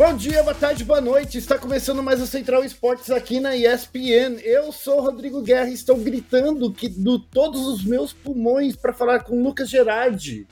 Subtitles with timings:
[0.00, 1.36] Bom dia, boa tarde, boa noite.
[1.36, 4.40] Está começando mais o Central Esportes aqui na ESPN.
[4.42, 9.20] Eu sou Rodrigo Guerra e estou gritando que do todos os meus pulmões para falar
[9.20, 10.46] com Lucas Gerardi.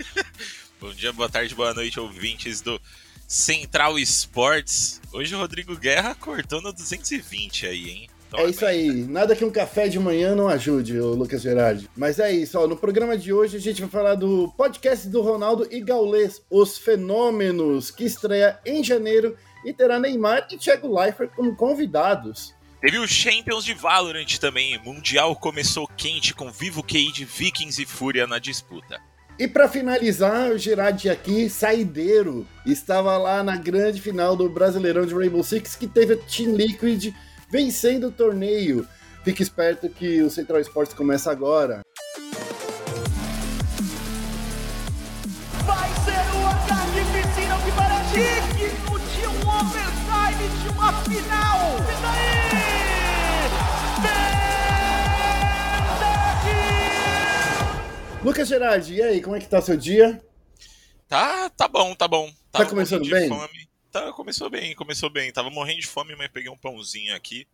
[0.80, 2.80] Bom dia, boa tarde, boa noite, ouvintes do
[3.28, 4.98] Central Esportes.
[5.12, 8.10] Hoje o Rodrigo Guerra cortou no 220 aí, hein?
[8.34, 9.04] É isso aí.
[9.04, 11.88] Nada que um café de manhã não ajude, o Lucas Gerardi.
[11.96, 12.66] Mas é isso, ó.
[12.66, 16.78] No programa de hoje a gente vai falar do podcast do Ronaldo e Gaulês, Os
[16.78, 22.54] Fenômenos, que estreia em janeiro e terá Neymar e Thiago Leifert como convidados.
[22.80, 24.78] Teve o Champions de Valorant também.
[24.82, 28.98] Mundial começou quente com Vivo Cage, Vikings e Fúria na disputa.
[29.38, 35.14] E para finalizar, o Gerard aqui, saideiro, estava lá na grande final do Brasileirão de
[35.14, 37.14] Rainbow Six, que teve a Team Liquid
[37.50, 38.86] vencendo o torneio.
[39.24, 41.82] Fique esperto que o Central Esportes começa agora.
[45.64, 48.14] Vai ser uma carnificina que parece
[48.56, 51.58] digno de um overtime de uma final.
[51.80, 52.40] E daí?
[58.22, 60.22] Lucas Gerardi, e aí, como é que tá seu dia?
[61.08, 62.30] Tá, tá bom, tá bom.
[62.52, 63.28] Tá começando bem?
[63.28, 63.69] Fome.
[63.90, 65.32] Tá, começou bem, começou bem.
[65.32, 67.44] Tava morrendo de fome, mas peguei um pãozinho aqui,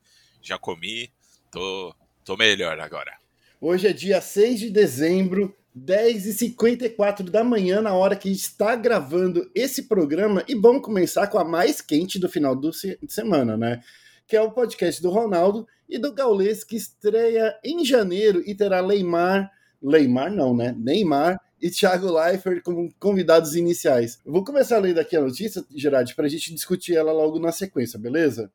[0.42, 1.10] já comi,
[1.50, 1.94] tô,
[2.26, 3.16] tô melhor agora.
[3.58, 9.84] Hoje é dia 6 de dezembro, 10h54 da manhã, na hora que está gravando esse
[9.84, 10.44] programa.
[10.46, 13.82] E vamos começar com a mais quente do final do se de semana, né?
[14.28, 18.80] Que é o podcast do Ronaldo e do Gaulês, que estreia em janeiro e terá
[18.82, 19.50] Leimar.
[19.82, 20.74] Leimar não, né?
[20.78, 24.20] Neymar e Thiago Leifert como convidados iniciais.
[24.24, 27.50] Vou começar a ler daqui a notícia, Gerard, para a gente discutir ela logo na
[27.50, 28.52] sequência, beleza?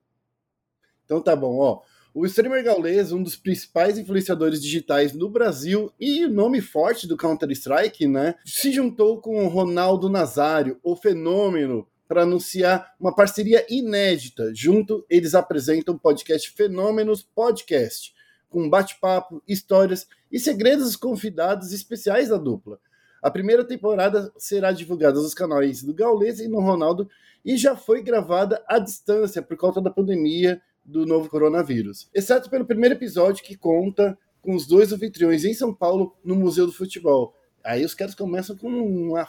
[1.03, 1.81] Então tá bom, ó.
[2.13, 8.07] O streamer gaulês, um dos principais influenciadores digitais no Brasil e nome forte do Counter-Strike,
[8.07, 14.53] né, se juntou com o Ronaldo Nazário, o fenômeno, para anunciar uma parceria inédita.
[14.53, 18.13] Junto, eles apresentam o podcast Fenômenos Podcast,
[18.49, 22.79] com bate-papo, histórias e segredos dos convidados especiais da dupla.
[23.21, 27.09] A primeira temporada será divulgada nos canais do Gaules e no Ronaldo
[27.45, 32.09] e já foi gravada à distância por conta da pandemia do novo coronavírus.
[32.13, 36.65] Exceto pelo primeiro episódio que conta com os dois anfitriões em São Paulo no Museu
[36.65, 37.35] do Futebol.
[37.63, 39.27] Aí os caras começam com uma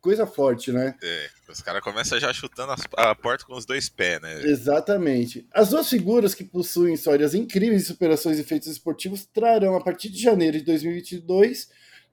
[0.00, 0.94] coisa forte, né?
[1.02, 4.42] É, os caras começam já chutando a porta com os dois pés, né?
[4.44, 5.46] Exatamente.
[5.52, 10.10] As duas figuras que possuem histórias incríveis de superações e feitos esportivos trarão, a partir
[10.10, 11.68] de janeiro de 2022,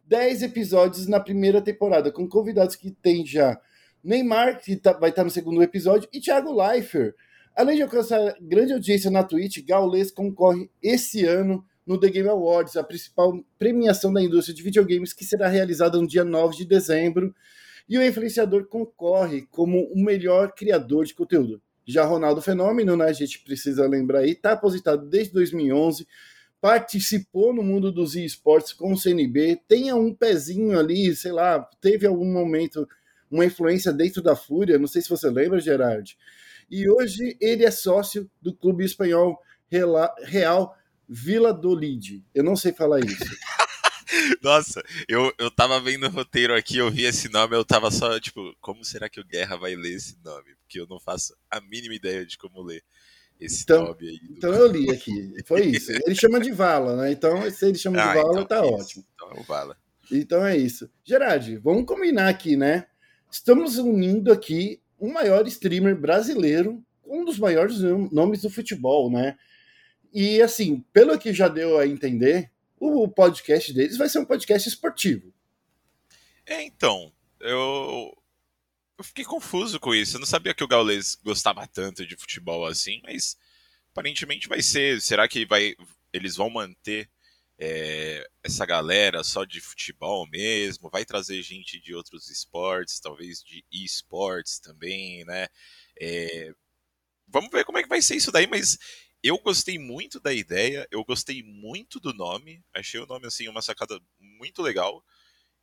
[0.09, 3.61] 10 episódios na primeira temporada, com convidados que tem já
[4.03, 7.13] Neymar, que tá, vai estar no segundo episódio, e Thiago Leifert.
[7.55, 12.75] Além de alcançar grande audiência na Twitch, Gaules concorre esse ano no The Game Awards,
[12.75, 17.35] a principal premiação da indústria de videogames, que será realizada no dia 9 de dezembro.
[17.87, 21.61] E o influenciador concorre como o melhor criador de conteúdo.
[21.85, 26.07] Já Ronaldo Fenômeno, né, a gente precisa lembrar aí, está aposentado desde 2011,
[26.61, 32.05] participou no mundo dos esportes com o CNB, tenha um pezinho ali, sei lá, teve
[32.05, 32.87] algum momento
[33.31, 36.17] uma influência dentro da Fúria, não sei se você lembra, Gerard.
[36.69, 39.41] E hoje ele é sócio do clube espanhol
[40.23, 40.75] Real
[41.07, 42.23] Vila do Lide.
[42.33, 43.23] Eu não sei falar isso.
[44.41, 48.19] Nossa, eu, eu tava vendo o roteiro aqui, eu vi esse nome, eu tava só,
[48.19, 50.55] tipo, como será que o Guerra vai ler esse nome?
[50.61, 52.83] Porque eu não faço a mínima ideia de como ler
[53.39, 54.19] esse então, nome aí.
[54.19, 54.33] Do...
[54.37, 55.33] Então eu li aqui.
[55.45, 55.91] Foi isso.
[55.91, 57.11] Ele chama de Vala, né?
[57.11, 58.73] Então, se ele chama ah, de Vala, então, tá isso.
[58.73, 59.05] ótimo.
[59.13, 59.77] Então é o Vala.
[60.11, 60.89] Então é isso.
[61.03, 62.87] Gerard, vamos combinar aqui, né?
[63.31, 67.79] Estamos unindo aqui um maior streamer brasileiro, um dos maiores
[68.11, 69.37] nomes do futebol, né?
[70.11, 74.67] E assim, pelo que já deu a entender, o podcast deles vai ser um podcast
[74.67, 75.31] esportivo.
[76.45, 78.11] É, então, eu,
[78.99, 80.17] eu fiquei confuso com isso.
[80.17, 83.37] Eu não sabia que o Gaules gostava tanto de futebol assim, mas
[83.91, 85.01] aparentemente vai ser.
[85.01, 85.73] Será que vai,
[86.11, 87.09] eles vão manter
[87.57, 90.89] é, essa galera só de futebol mesmo?
[90.89, 95.47] Vai trazer gente de outros esportes, talvez de esportes também, né?
[95.99, 96.51] É,
[97.25, 98.77] vamos ver como é que vai ser isso daí, mas
[99.23, 103.61] eu gostei muito da ideia, eu gostei muito do nome, achei o nome assim uma
[103.61, 105.01] sacada muito legal.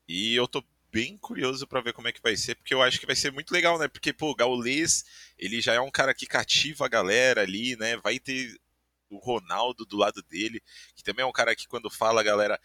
[0.08, 0.64] E eu tô
[0.96, 3.30] bem curioso para ver como é que vai ser, porque eu acho que vai ser
[3.30, 3.86] muito legal, né?
[3.86, 5.04] Porque, pô, Gaules,
[5.38, 7.98] ele já é um cara que cativa a galera ali, né?
[7.98, 8.58] Vai ter
[9.10, 10.58] o Ronaldo do lado dele,
[10.94, 12.58] que também é um cara que quando fala a galera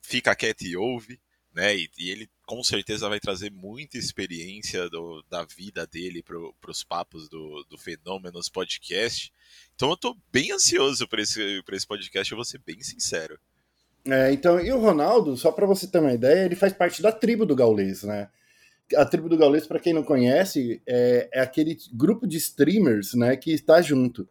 [0.00, 1.20] fica quieta e ouve,
[1.52, 1.76] né?
[1.76, 6.84] E, e ele com certeza vai trazer muita experiência do, da vida dele para os
[6.84, 9.32] papos do, do Fenômenos Podcast.
[9.74, 13.40] Então eu tô bem ansioso por esse, esse podcast, eu vou ser bem sincero.
[14.04, 17.12] É, então, e o Ronaldo, só para você ter uma ideia, ele faz parte da
[17.12, 18.28] tribo do Gaulês, né?
[18.96, 23.36] a tribo do Gaules, para quem não conhece, é, é, aquele grupo de streamers, né,
[23.36, 24.26] que está junto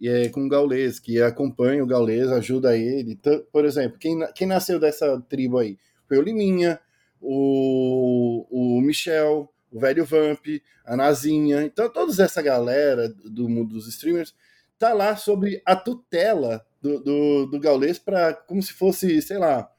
[0.00, 3.12] e é com o Gaules, que acompanha o Gaules, ajuda ele.
[3.12, 5.76] Então, por exemplo, quem, quem nasceu dessa tribo aí?
[6.06, 6.78] Foi o Liminha,
[7.20, 10.46] o, o Michel, o Velho Vamp,
[10.84, 11.64] a Nazinha.
[11.64, 14.34] Então, toda essa galera do mundo dos streamers
[14.78, 19.70] tá lá sobre a tutela do, do, do Gaules para como se fosse, sei lá,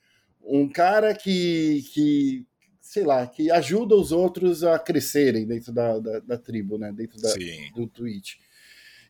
[0.42, 2.46] um cara que, que
[2.82, 6.92] sei lá, que ajuda os outros a crescerem dentro da, da, da tribo, né?
[6.92, 7.32] Dentro da,
[7.76, 8.36] do Twitch.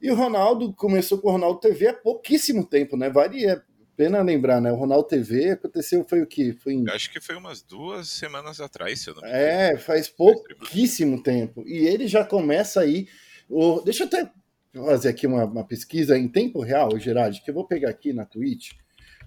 [0.01, 3.09] E o Ronaldo começou com o Ronaldo TV há pouquíssimo tempo, né?
[3.09, 3.61] Vale a
[3.95, 4.71] pena lembrar, né?
[4.71, 6.55] O Ronaldo TV aconteceu, foi o quê?
[6.57, 6.89] Foi em...
[6.89, 9.43] Acho que foi umas duas semanas atrás, se eu não me engano.
[9.43, 11.63] É, faz pouquíssimo tempo.
[11.67, 13.07] E ele já começa aí.
[13.49, 13.81] O...
[13.81, 14.31] Deixa eu até
[14.73, 18.25] fazer aqui uma, uma pesquisa em tempo real, Gerard, que eu vou pegar aqui na
[18.25, 18.73] Twitch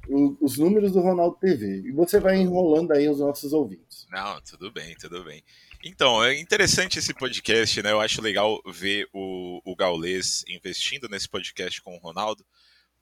[0.09, 1.83] o, os números do Ronaldo TV.
[1.87, 4.07] E você vai enrolando aí os nossos ouvintes.
[4.11, 5.43] Não, tudo bem, tudo bem.
[5.85, 7.91] Então, é interessante esse podcast, né?
[7.91, 12.45] Eu acho legal ver o, o Gaules investindo nesse podcast com o Ronaldo,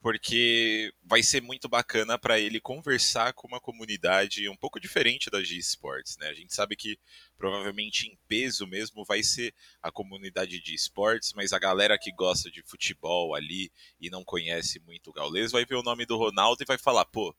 [0.02, 5.42] porque vai ser muito bacana para ele conversar com uma comunidade um pouco diferente da
[5.42, 6.28] G Sports, né?
[6.28, 6.98] A gente sabe que
[7.36, 12.50] provavelmente em peso mesmo vai ser a comunidade de esportes, mas a galera que gosta
[12.50, 13.70] de futebol ali
[14.00, 17.04] e não conhece muito o Gaules vai ver o nome do Ronaldo e vai falar,
[17.04, 17.36] pô,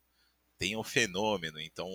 [0.59, 1.89] tem um fenômeno, então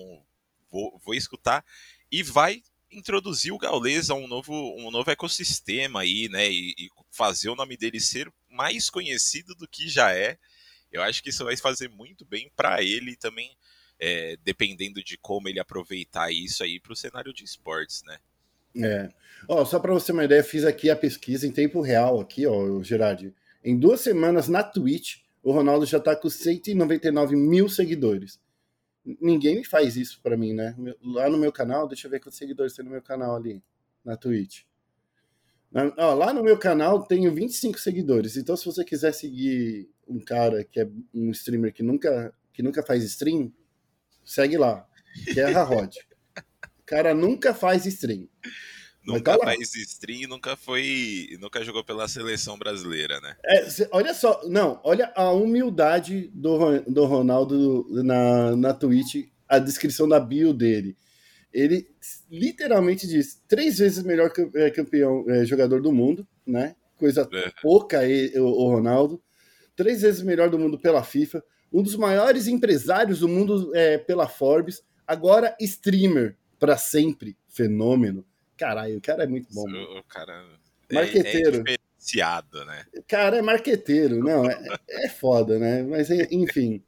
[0.68, 1.64] vou, vou escutar
[2.10, 2.60] e vai
[2.90, 6.50] introduzir o Gaules a um novo, um novo ecossistema aí, né?
[6.50, 10.36] E, e fazer o nome dele ser mais conhecido do que já é
[10.96, 13.56] eu acho que isso vai fazer muito bem para ele também,
[13.98, 18.18] é, dependendo de como ele aproveitar isso aí para o cenário de esportes, né?
[18.78, 19.08] É.
[19.48, 22.82] Ó, só para você uma ideia, fiz aqui a pesquisa em tempo real aqui, ó,
[22.82, 23.34] Gerard.
[23.64, 28.40] Em duas semanas na Twitch, o Ronaldo já está com 199 mil seguidores.
[29.20, 30.74] Ninguém faz isso para mim, né?
[31.02, 33.62] Lá no meu canal, deixa eu ver quantos seguidores tem no meu canal ali,
[34.04, 34.62] na Twitch.
[35.98, 38.36] Ó, lá no meu canal tenho 25 seguidores.
[38.36, 42.82] Então, se você quiser seguir um cara que é um streamer que nunca, que nunca
[42.82, 43.52] faz stream,
[44.24, 44.86] segue lá.
[45.34, 45.94] Guerra Rod.
[46.80, 48.28] o cara nunca faz stream.
[49.04, 51.28] Nunca tá faz stream e nunca foi.
[51.40, 53.36] Nunca jogou pela seleção brasileira, né?
[53.44, 60.08] É, olha só, não, olha a humildade do, do Ronaldo na, na Twitch, a descrição
[60.08, 60.96] da bio dele
[61.56, 61.88] ele
[62.30, 66.76] literalmente diz três vezes melhor é, campeão é, jogador do mundo, né?
[66.98, 67.50] Coisa é.
[67.62, 68.00] pouca
[68.36, 69.22] o, o Ronaldo.
[69.74, 71.42] Três vezes melhor do mundo pela FIFA,
[71.72, 78.24] um dos maiores empresários do mundo é, pela Forbes, agora streamer para sempre, fenômeno.
[78.56, 79.64] Caralho, o cara é muito bom.
[79.98, 80.44] O cara
[80.90, 81.64] é, marqueteiro.
[81.66, 82.84] É diferenciado, né?
[83.08, 85.82] Cara, é marqueteiro, não, é, é foda, né?
[85.82, 86.82] Mas enfim.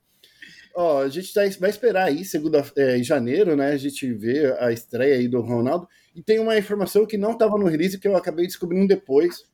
[0.81, 3.73] Ó, a gente tá, vai esperar aí, segunda, é, em janeiro, né?
[3.73, 5.89] A gente vê a estreia aí do Ronaldo.
[6.15, 9.45] E tem uma informação que não estava no release, que eu acabei descobrindo depois.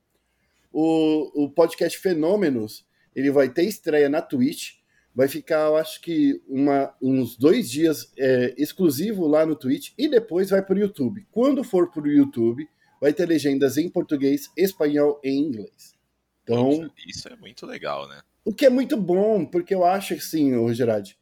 [0.71, 2.85] O, o podcast Fenômenos,
[3.17, 4.73] ele vai ter estreia na Twitch.
[5.15, 9.93] Vai ficar, eu acho que, uma, uns dois dias é, exclusivo lá no Twitch.
[9.97, 11.27] E depois vai para o YouTube.
[11.31, 12.69] Quando for para o YouTube,
[13.01, 15.95] vai ter legendas em português, espanhol e inglês.
[16.43, 18.21] Então, isso é muito legal, né?
[18.45, 21.17] O que é muito bom, porque eu acho que sim, o Gerard.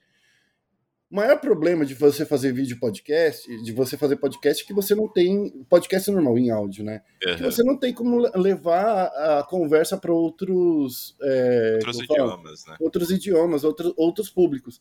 [1.08, 4.94] O maior problema de você fazer vídeo podcast, de você fazer podcast, é que você
[4.94, 5.50] não tem.
[5.68, 7.02] Podcast normal, em áudio, né?
[7.24, 7.36] Uhum.
[7.36, 11.14] Que você não tem como levar a conversa para outros.
[11.22, 12.76] É, outros idiomas, né?
[12.80, 14.80] Outros idiomas, outros, outros públicos.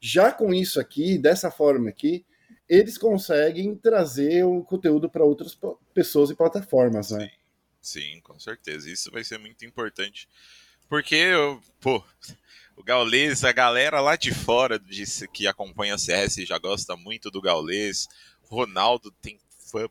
[0.00, 2.24] Já com isso aqui, dessa forma aqui,
[2.66, 5.56] eles conseguem trazer o conteúdo para outras
[5.94, 7.30] pessoas e plataformas, né?
[7.82, 8.90] Sim, sim, com certeza.
[8.90, 10.26] Isso vai ser muito importante
[10.88, 11.32] porque,
[11.80, 12.02] pô,
[12.76, 17.30] o Gaules, a galera lá de fora disse que acompanha a CS já gosta muito
[17.30, 18.08] do Gaules.
[18.48, 19.40] Ronaldo tem
[19.70, 19.88] fã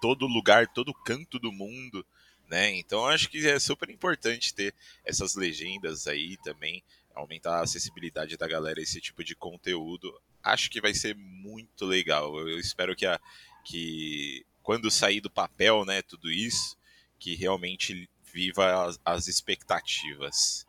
[0.00, 2.06] todo lugar, todo canto do mundo,
[2.48, 2.74] né?
[2.76, 6.82] Então acho que é super importante ter essas legendas aí também,
[7.14, 10.18] aumentar a acessibilidade da galera esse tipo de conteúdo.
[10.42, 12.38] Acho que vai ser muito legal.
[12.38, 13.20] Eu espero que a
[13.64, 16.76] que quando sair do papel, né, tudo isso,
[17.18, 20.66] que realmente viva as, as expectativas.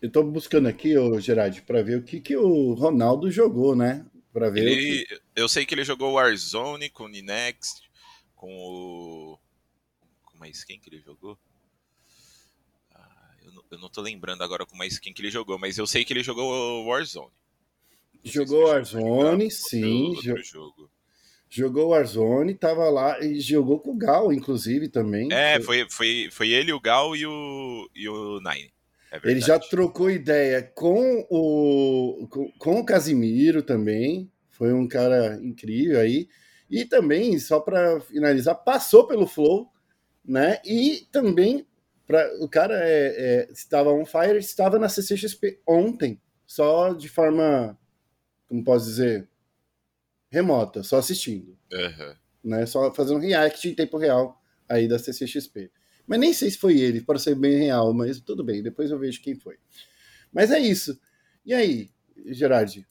[0.00, 4.06] Eu estou buscando aqui, ô Gerard, para ver o que, que o Ronaldo jogou, né?
[4.32, 4.68] Para ver.
[4.68, 5.20] Ele, que...
[5.34, 7.82] Eu sei que ele jogou o Warzone com o Ninex,
[8.36, 9.38] com o.
[10.24, 11.36] Com mais quem que ele jogou?
[12.94, 15.76] Ah, eu, não, eu não tô lembrando agora com mais quem que ele jogou, mas
[15.76, 17.32] eu sei que ele jogou o Warzone.
[18.22, 20.10] Jogou Warzone, sim.
[20.10, 20.93] Outro, outro jogo
[21.54, 25.32] jogou Warzone, tava lá e jogou com o Gal, inclusive, também.
[25.32, 28.72] É, foi, foi, foi ele, o Gal e o, e o Nine.
[29.12, 34.28] É ele já trocou ideia com o, com, com, o Casimiro também.
[34.50, 36.28] Foi um cara incrível aí.
[36.68, 39.70] E também, só para finalizar, passou pelo Flow,
[40.24, 40.58] né?
[40.64, 41.64] E também,
[42.04, 47.78] pra, o cara é, é, estava on fire, estava na CCXP ontem, só de forma,
[48.48, 49.28] como posso dizer,
[50.34, 51.56] remota, só assistindo.
[51.72, 52.14] Uhum.
[52.42, 52.66] Né?
[52.66, 55.70] Só fazendo react em tempo real aí da CCXP.
[56.06, 58.98] Mas nem sei se foi ele, para ser bem real, mas tudo bem, depois eu
[58.98, 59.56] vejo quem foi.
[60.32, 60.98] Mas é isso.
[61.46, 61.90] E aí,
[62.26, 62.86] Gerard,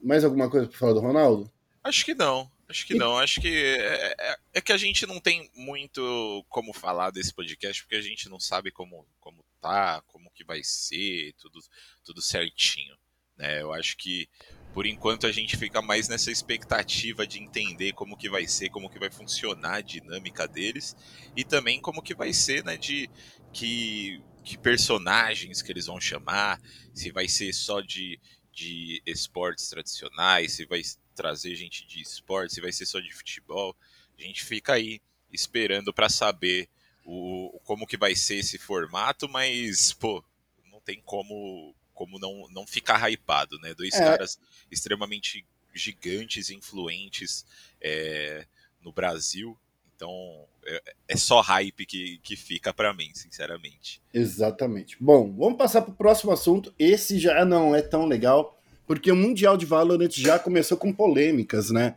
[0.00, 1.50] mais alguma coisa para falar do Ronaldo?
[1.82, 2.50] Acho que não.
[2.68, 3.18] Acho que não.
[3.18, 7.82] Acho que é, é, é, que a gente não tem muito como falar desse podcast,
[7.82, 11.60] porque a gente não sabe como, como tá, como que vai ser, tudo,
[12.04, 12.96] tudo certinho.
[13.36, 13.60] Né?
[13.60, 14.28] Eu acho que
[14.72, 18.88] por enquanto a gente fica mais nessa expectativa de entender como que vai ser, como
[18.88, 20.96] que vai funcionar a dinâmica deles
[21.36, 23.08] e também como que vai ser, né, de
[23.52, 26.60] que, que personagens que eles vão chamar,
[26.94, 28.18] se vai ser só de,
[28.50, 30.80] de esportes tradicionais, se vai
[31.14, 33.76] trazer gente de esporte, se vai ser só de futebol.
[34.18, 35.00] A gente fica aí
[35.30, 36.68] esperando para saber
[37.04, 40.24] o, como que vai ser esse formato, mas, pô,
[40.70, 43.74] não tem como como não, não ficar hypado, né?
[43.74, 44.00] Dois é.
[44.00, 44.36] caras
[44.68, 47.46] extremamente gigantes, influentes
[47.80, 48.44] é,
[48.82, 49.56] no Brasil.
[49.94, 54.02] Então é, é, só hype que, que fica para mim, sinceramente.
[54.12, 54.96] Exatamente.
[55.00, 56.74] Bom, vamos passar para o próximo assunto.
[56.76, 61.70] Esse já não é tão legal, porque o Mundial de Valorant já começou com polêmicas,
[61.70, 61.94] né?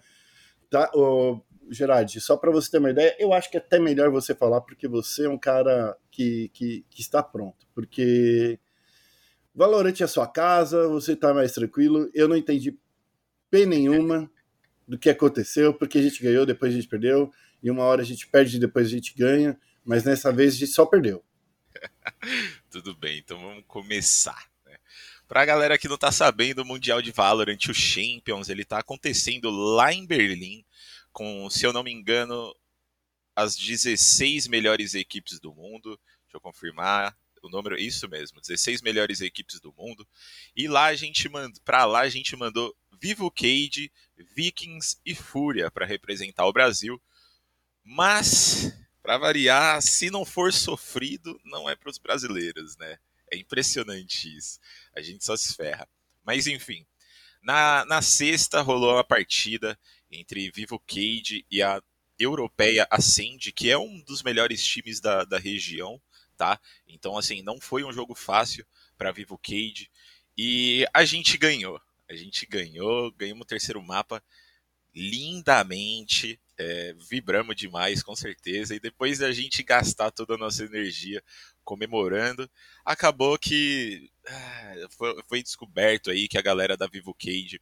[0.69, 4.12] Tá, oh, Gerard, só para você ter uma ideia, eu acho que é até melhor
[4.12, 7.65] você falar, porque você é um cara que, que, que está pronto.
[7.74, 8.59] Porque
[9.55, 12.12] Valorante é a sua casa, você tá mais tranquilo.
[12.13, 12.77] Eu não entendi
[13.50, 14.29] P nenhuma
[14.85, 17.31] do que aconteceu, porque a gente ganhou, depois a gente perdeu,
[17.63, 20.71] e uma hora a gente perde, depois a gente ganha, mas nessa vez a gente
[20.71, 21.24] só perdeu.
[22.69, 24.50] Tudo bem, então vamos começar.
[24.65, 24.75] Né?
[25.25, 29.50] Pra galera que não tá sabendo, o Mundial de Valorant, o Champions, ele tá acontecendo
[29.50, 30.65] lá em Berlim,
[31.13, 32.53] com, se eu não me engano,
[33.33, 35.97] as 16 melhores equipes do mundo.
[36.24, 37.15] Deixa eu confirmar
[37.46, 40.08] o número, isso mesmo, 16 melhores equipes do mundo.
[40.56, 43.92] E lá a gente mandou, para lá a gente mandou Vivo Cage,
[44.36, 47.02] Vikings e Fúria para representar o Brasil.
[47.84, 52.98] Mas, para variar, se não for sofrido, não é para os brasileiros, né?
[53.32, 54.60] É impressionante isso.
[54.96, 55.88] A gente só se ferra.
[56.24, 56.86] Mas enfim,
[57.42, 59.78] na, na sexta rolou a partida
[60.12, 61.82] entre Vivo Cage e a
[62.18, 66.02] europeia Ascend, que é um dos melhores times da, da região
[66.36, 66.60] tá?
[66.88, 68.65] Então, assim, não foi um jogo fácil
[68.98, 69.89] para Vivo Cage
[70.38, 71.82] e a gente ganhou.
[72.10, 74.24] A gente ganhou, ganhamos o terceiro mapa
[74.94, 78.75] lindamente, é, vibramos demais, com certeza.
[78.75, 81.22] E depois da gente gastar toda a nossa energia
[81.63, 82.50] comemorando,
[82.86, 87.60] acabou que ah, foi, foi descoberto aí que a galera da Vivo Cage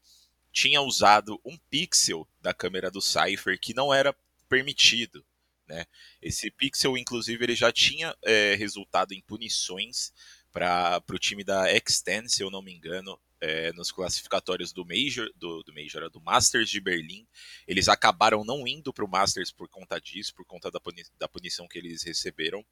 [0.52, 4.16] tinha usado um pixel da câmera do Cypher que não era
[4.48, 5.26] permitido.
[5.68, 5.86] Né?
[6.22, 10.12] Esse pixel, inclusive, ele já tinha é, resultado em punições
[10.52, 15.30] para o time da Extend, se eu não me engano, é, nos classificatórios do Major,
[15.36, 17.28] do, do Major, do Masters de Berlim.
[17.68, 21.28] Eles acabaram não indo para o Masters por conta disso, por conta da, puni da
[21.28, 22.64] punição que eles receberam.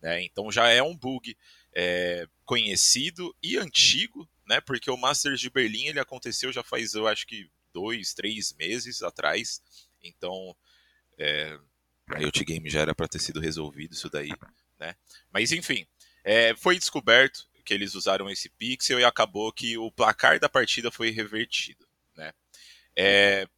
[0.00, 0.22] Né?
[0.22, 1.36] Então já é um bug
[1.74, 4.62] é, conhecido e antigo, né?
[4.62, 9.02] porque o Masters de Berlim ele aconteceu já faz, eu acho que dois, três meses
[9.02, 9.60] atrás.
[10.02, 10.56] Então,
[11.18, 11.58] é,
[12.08, 14.30] Riot Game já era para ter sido resolvido isso daí,
[14.78, 14.94] né?
[15.32, 15.86] Mas enfim,
[16.22, 20.90] é, foi descoberto que eles usaram esse pixel e acabou que o placar da partida
[20.90, 22.32] foi revertido, né?
[22.94, 23.48] É,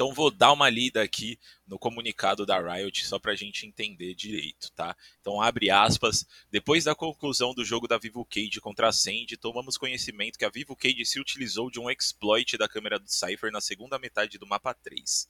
[0.00, 4.14] então vou dar uma lida aqui no comunicado da Riot só para a gente entender
[4.14, 4.96] direito, tá?
[5.20, 6.26] Então abre aspas.
[6.50, 10.48] Depois da conclusão do jogo da Vivo Cage contra a Send, tomamos conhecimento que a
[10.48, 14.46] Vivo Cage se utilizou de um exploit da câmera do Cypher na segunda metade do
[14.46, 15.28] mapa 3.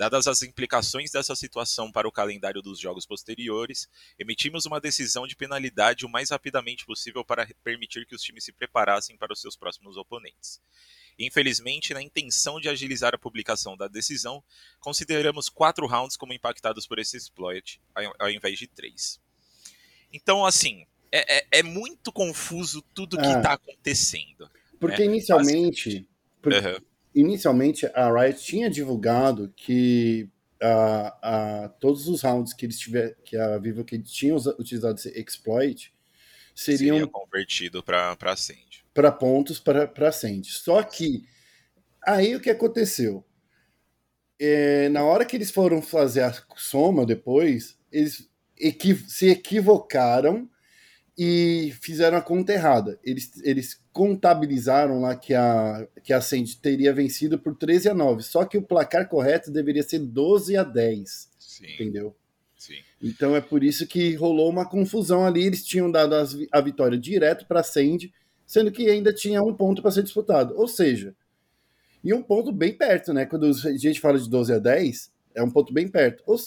[0.00, 3.86] Dadas as implicações dessa situação para o calendário dos jogos posteriores,
[4.18, 8.50] emitimos uma decisão de penalidade o mais rapidamente possível para permitir que os times se
[8.50, 10.58] preparassem para os seus próximos oponentes.
[11.18, 14.42] Infelizmente, na intenção de agilizar a publicação da decisão,
[14.78, 17.78] consideramos quatro rounds como impactados por esse exploit,
[18.18, 19.20] ao invés de três.
[20.10, 24.50] Então, assim, é, é, é muito confuso tudo que está ah, acontecendo.
[24.80, 25.04] Porque né?
[25.04, 26.08] inicialmente.
[26.40, 30.28] Porque, uhum inicialmente a Riot tinha divulgado que
[30.62, 35.08] a, a, todos os rounds que eles tiver, que a Vivo que tinha utilizado esse
[35.18, 35.92] exploit
[36.54, 38.84] seriam Seria convertido para Ascend.
[38.92, 40.46] Para pontos para Ascend.
[40.50, 41.24] Só que
[42.06, 43.24] aí o que aconteceu?
[44.38, 50.48] É, na hora que eles foram fazer a soma depois, eles equi se equivocaram
[51.22, 52.98] e fizeram a conta errada.
[53.04, 58.22] Eles, eles contabilizaram lá que a, que a Sandy teria vencido por 13 a 9,
[58.22, 61.28] só que o placar correto deveria ser 12 a 10.
[61.38, 61.74] Sim.
[61.74, 62.16] Entendeu?
[62.56, 62.78] Sim.
[63.02, 65.44] Então é por isso que rolou uma confusão ali.
[65.44, 68.14] Eles tinham dado as, a vitória direto para a Sandy,
[68.46, 70.54] sendo que ainda tinha um ponto para ser disputado.
[70.56, 71.14] Ou seja,
[72.02, 73.26] e um ponto bem perto, né?
[73.26, 76.22] Quando a gente fala de 12 a 10, é um ponto bem perto.
[76.26, 76.38] Ou,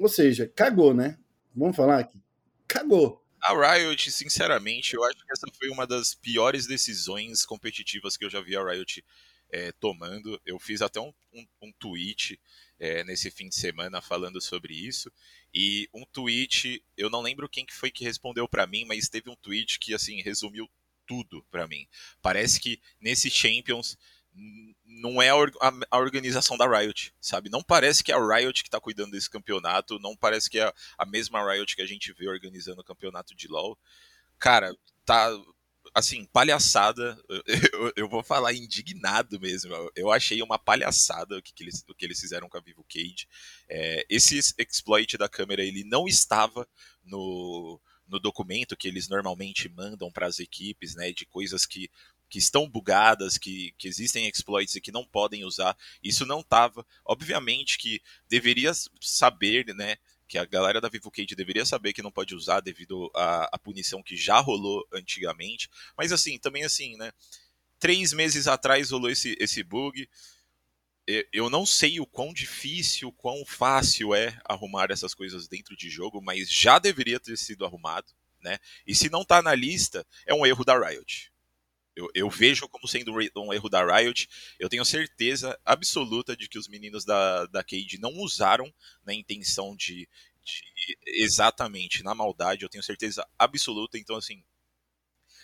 [0.00, 1.16] ou seja, cagou, né?
[1.54, 2.18] Vamos falar aqui.
[2.66, 3.20] Cagou.
[3.42, 8.30] A Riot, sinceramente, eu acho que essa foi uma das piores decisões competitivas que eu
[8.30, 9.04] já vi a Riot
[9.50, 10.40] é, tomando.
[10.44, 12.38] Eu fiz até um, um, um tweet
[12.78, 15.10] é, nesse fim de semana falando sobre isso.
[15.54, 19.30] E um tweet, eu não lembro quem que foi que respondeu para mim, mas teve
[19.30, 20.68] um tweet que assim resumiu
[21.06, 21.88] tudo para mim.
[22.22, 23.96] Parece que nesse Champions
[24.84, 27.48] não é a, organização da Riot, sabe?
[27.48, 30.72] Não parece que é a Riot que está cuidando desse campeonato, não parece que é
[30.96, 33.78] a mesma Riot que a gente vê organizando o campeonato de LoL.
[34.38, 35.30] Cara, tá
[35.94, 37.18] assim, palhaçada.
[37.72, 39.72] Eu, eu, vou falar indignado mesmo.
[39.96, 42.84] Eu achei uma palhaçada o que, que eles, o que eles fizeram com a Vivo
[42.88, 43.26] Cage.
[43.68, 46.68] É, esse exploit da câmera ele não estava
[47.04, 51.90] no, no documento que eles normalmente mandam para as equipes, né, de coisas que
[52.30, 55.76] que estão bugadas, que, que existem exploits e que não podem usar.
[56.02, 56.86] Isso não estava.
[57.04, 59.96] Obviamente que deveria saber, né?
[60.28, 64.14] Que a galera da VivoCade deveria saber que não pode usar devido à, punição que
[64.14, 65.68] já rolou antigamente.
[65.98, 67.10] Mas assim, também assim, né?
[67.80, 70.08] Três meses atrás rolou esse, esse bug.
[71.32, 75.90] Eu não sei o quão difícil, o quão fácil é arrumar essas coisas dentro de
[75.90, 78.58] jogo, mas já deveria ter sido arrumado, né?
[78.86, 81.32] E se não tá na lista, é um erro da Riot
[81.94, 84.28] eu, eu, vejo como sendo um erro da Riot.
[84.58, 88.72] Eu tenho certeza absoluta de que os meninos da, da Cade não usaram
[89.04, 90.08] na intenção de,
[90.42, 92.62] de, exatamente na maldade.
[92.62, 93.98] Eu tenho certeza absoluta.
[93.98, 94.42] Então, assim,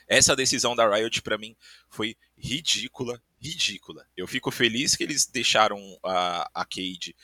[0.08, 1.56] essa decisão da Riot para mim
[1.90, 4.06] foi ridícula, ridícula.
[4.16, 7.14] Eu fico feliz que eles deixaram a, a Cade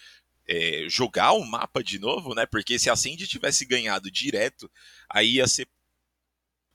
[0.47, 2.45] é, jogar o mapa de novo, né?
[2.47, 4.71] Porque se a Sandy tivesse ganhado direto,
[5.09, 5.69] aí ia ser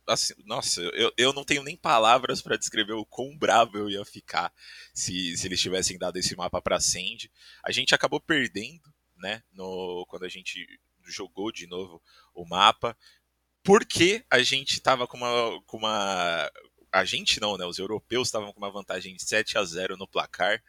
[0.07, 4.05] assim, nossa, eu, eu não tenho nem palavras para descrever o quão bravo eu ia
[4.05, 4.53] ficar
[4.93, 7.29] se, se eles tivessem dado esse mapa para Sandy.
[7.63, 10.65] A gente acabou perdendo, né, no, quando a gente
[11.05, 12.01] jogou de novo
[12.33, 12.97] o mapa,
[13.63, 16.49] porque a gente tava com uma, com uma
[16.91, 20.07] a gente não, né, os europeus estavam com uma vantagem de 7 a 0 no
[20.07, 20.63] placar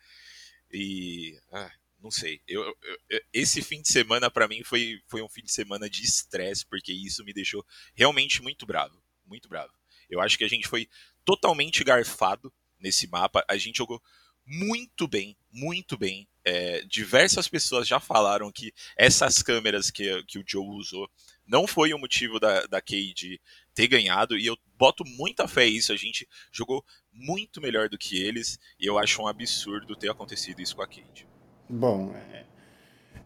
[0.70, 2.40] e ah, não sei.
[2.46, 2.62] Eu,
[3.08, 6.66] eu, esse fim de semana para mim foi, foi um fim de semana de estresse,
[6.66, 9.72] porque isso me deixou realmente muito bravo muito bravo.
[10.08, 10.88] Eu acho que a gente foi
[11.24, 13.44] totalmente garfado nesse mapa.
[13.48, 14.02] A gente jogou
[14.46, 16.26] muito bem, muito bem.
[16.44, 21.10] É, diversas pessoas já falaram que essas câmeras que, que o Joe usou
[21.46, 23.40] não foi o motivo da, da Cade
[23.74, 25.92] ter ganhado, e eu boto muita fé nisso.
[25.92, 30.60] A gente jogou muito melhor do que eles, e eu acho um absurdo ter acontecido
[30.60, 31.26] isso com a Cade.
[31.68, 32.46] Bom, é...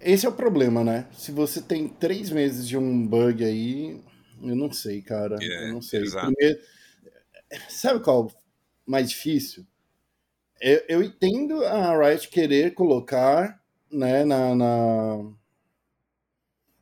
[0.01, 1.09] esse é o problema, né?
[1.13, 4.03] Se você tem três meses de um bug aí,
[4.43, 5.37] eu não sei, cara.
[5.41, 6.03] É, eu não sei.
[6.03, 6.61] Primeiro,
[7.69, 9.67] sabe qual é mais difícil?
[10.61, 15.33] Eu, eu, entendo a Riot querer colocar né, na, na,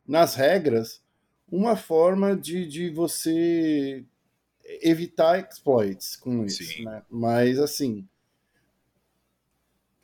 [0.07, 1.03] nas regras
[1.51, 4.05] uma forma de, de você
[4.83, 7.03] evitar exploits com isso, né?
[7.11, 8.07] Mas assim,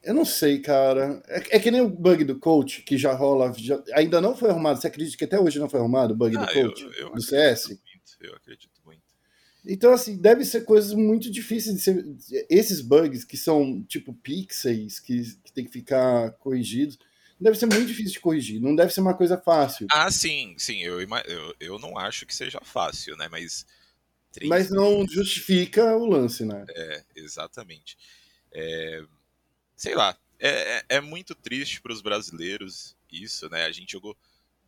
[0.07, 1.21] eu não sei, cara.
[1.27, 3.53] É, é, que nem o bug do coach, que já rola.
[3.59, 4.81] Já, ainda não foi arrumado.
[4.81, 6.83] Você acredita que até hoje não foi arrumado o bug ah, do coach?
[6.83, 7.69] Eu, eu do CS?
[7.69, 7.83] Muito,
[8.21, 9.03] eu acredito muito.
[9.67, 12.47] Então, assim, deve ser coisas muito difíceis de ser.
[12.49, 16.97] Esses bugs que são tipo pixels, que, que tem que ficar corrigidos,
[17.41, 18.61] deve ser muito difícil de corrigir.
[18.61, 19.89] Não deve ser uma coisa fácil.
[19.91, 20.83] Ah, sim, sim.
[20.83, 23.29] Eu, eu, eu não acho que seja fácil, né?
[23.29, 23.67] Mas.
[24.45, 26.65] Mas não justifica o lance, né?
[26.69, 27.97] É, exatamente.
[28.53, 29.03] É,
[29.77, 33.65] sei lá, é, é, é muito triste para os brasileiros isso, né?
[33.65, 34.17] A gente jogou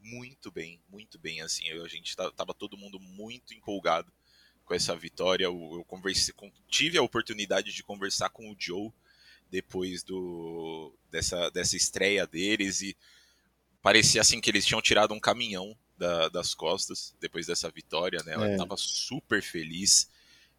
[0.00, 4.12] muito bem, muito bem, assim, a gente tava todo mundo muito empolgado
[4.64, 5.44] com essa vitória.
[5.44, 6.34] Eu, eu conversei,
[6.68, 8.92] tive a oportunidade de conversar com o Joe
[9.50, 12.96] depois do dessa, dessa estreia deles e
[13.80, 18.34] parecia assim que eles tinham tirado um caminhão da, das costas depois dessa vitória, né?
[18.34, 18.78] Ela estava é.
[18.78, 20.08] super feliz.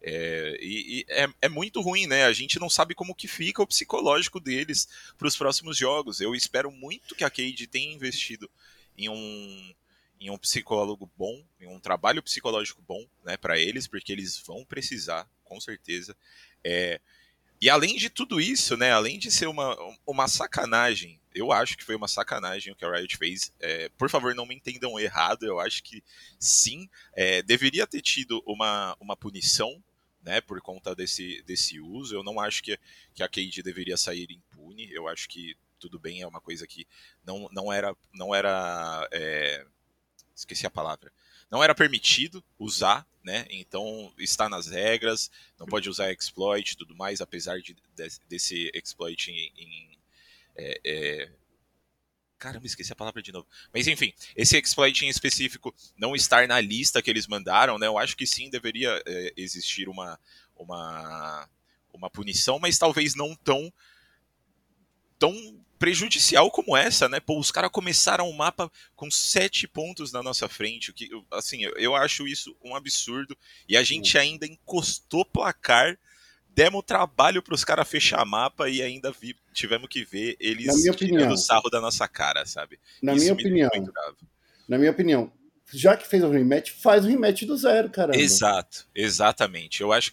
[0.02, 2.24] É, e, e é, é, muito ruim, né?
[2.24, 6.20] A gente não sabe como que fica o psicológico deles para os próximos jogos.
[6.20, 8.50] Eu espero muito que a Cade tenha investido
[8.96, 9.74] em um,
[10.20, 14.64] em um psicólogo bom, em um trabalho psicológico bom, né, para eles, porque eles vão
[14.64, 16.16] precisar, com certeza.
[16.64, 17.00] É,
[17.60, 21.84] e além de tudo isso, né, além de ser uma, uma sacanagem Eu acho que
[21.84, 23.52] foi uma sacanagem o que a Riot fez.
[23.60, 25.44] É, por favor, não me entendam errado.
[25.44, 26.02] Eu acho que
[26.38, 29.82] sim, é, deveria ter tido uma, uma punição
[30.22, 32.14] né, por conta desse, desse uso.
[32.14, 32.78] Eu não acho que,
[33.14, 34.90] que a Cade deveria sair impune.
[34.92, 36.86] Eu acho que tudo bem, é uma coisa que
[37.24, 37.96] não, não era.
[38.12, 39.66] Não era é,
[40.36, 41.10] esqueci a palavra.
[41.50, 43.46] Não era permitido usar, né?
[43.50, 48.70] Então está nas regras, não pode usar exploit e tudo mais, apesar de, de desse
[48.74, 49.98] exploit em, em
[50.56, 51.32] é, é...
[52.40, 53.46] Caramba, esqueci a palavra de novo.
[53.72, 57.86] Mas enfim, esse exploit em específico não estar na lista que eles mandaram, né?
[57.86, 60.18] Eu acho que sim deveria é, existir uma,
[60.56, 61.46] uma,
[61.92, 63.70] uma punição, mas talvez não tão
[65.18, 65.34] tão
[65.78, 67.20] prejudicial como essa, né?
[67.20, 71.64] Pô, os caras começaram o mapa com sete pontos na nossa frente, o que, assim,
[71.76, 73.36] eu acho isso um absurdo.
[73.68, 75.98] E a gente ainda encostou placar
[76.54, 80.74] demos trabalho para os caras fechar mapa e ainda vi, tivemos que ver eles na
[80.74, 82.78] minha opinião, sarro da nossa cara, sabe?
[83.02, 83.70] Na Isso minha opinião,
[84.68, 85.32] na minha opinião,
[85.72, 88.18] já que fez o rematch, faz o rematch do zero, caramba.
[88.18, 89.80] Exato, exatamente.
[89.80, 90.12] Eu acho,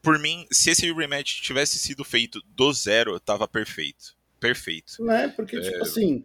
[0.00, 5.02] por mim, se esse rematch tivesse sido feito do zero, tava perfeito, perfeito.
[5.04, 5.60] Não é porque é...
[5.60, 6.24] tipo assim,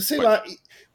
[0.00, 0.42] sei lá,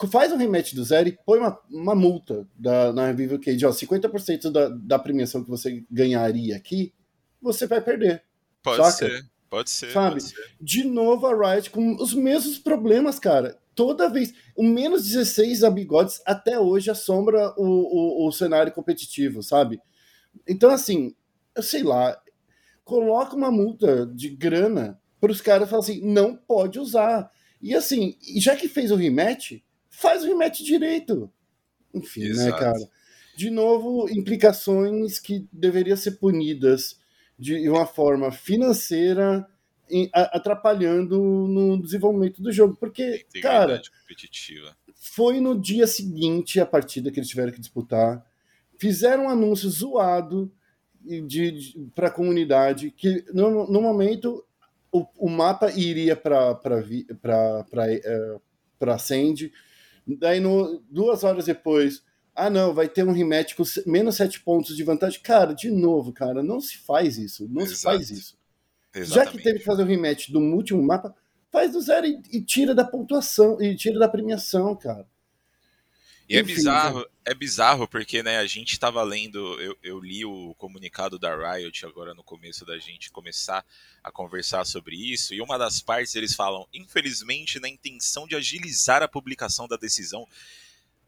[0.10, 3.72] faz um rematch do zero e põe uma, uma multa da, na Revival Cage, ó,
[3.72, 6.94] 50% da, da premiação que você ganharia aqui,
[7.42, 8.24] você vai perder.
[8.64, 8.92] Pode saca?
[8.92, 9.92] ser, pode ser.
[9.92, 10.22] Sabe?
[10.22, 10.56] Pode ser.
[10.60, 13.60] De novo a Riot com os mesmos problemas, cara.
[13.74, 14.34] Toda vez.
[14.56, 19.80] O menos 16 a bigodes até hoje assombra o, o, o cenário competitivo, sabe?
[20.48, 21.16] Então, assim,
[21.56, 22.22] eu sei lá,
[22.84, 27.30] coloca uma multa de grana para os caras falar assim, não pode usar.
[27.62, 31.32] E assim, já que fez o rematch, faz o rematch direito.
[31.94, 32.52] Enfim, né, Exato.
[32.52, 32.90] né, cara?
[33.36, 37.00] De novo, implicações que deveriam ser punidas
[37.38, 39.48] de uma forma financeira,
[40.14, 42.76] atrapalhando no desenvolvimento do jogo.
[42.76, 43.82] Porque, cara,
[44.96, 48.26] foi no dia seguinte a partida que eles tiveram que disputar.
[48.78, 50.52] Fizeram um anúncio zoado
[51.04, 54.46] de, de, para a comunidade que no, no momento
[54.92, 56.56] o, o mapa iria para
[58.80, 59.52] para Sandy
[60.08, 62.04] Daí, no, duas horas depois,
[62.36, 65.22] ah, não, vai ter um rematch com menos sete pontos de vantagem.
[65.22, 67.48] Cara, de novo, cara, não se faz isso.
[67.50, 67.76] Não Exato.
[67.76, 68.38] se faz isso.
[68.94, 69.14] Exatamente.
[69.14, 71.16] Já que teve que fazer o rematch do último mapa,
[71.52, 75.06] faz do zero e, e, tira da pontuação, e tira da premiação, cara.
[76.32, 77.06] E é Enfim, é bizarro, né?
[77.26, 81.86] é bizarro porque, né, a gente estava lendo, eu, eu, li o comunicado da Riot
[81.86, 83.66] agora no começo da gente começar
[84.02, 89.04] a conversar sobre isso, e uma das partes eles falam, infelizmente, na intenção de agilizar
[89.04, 90.26] a publicação da decisão.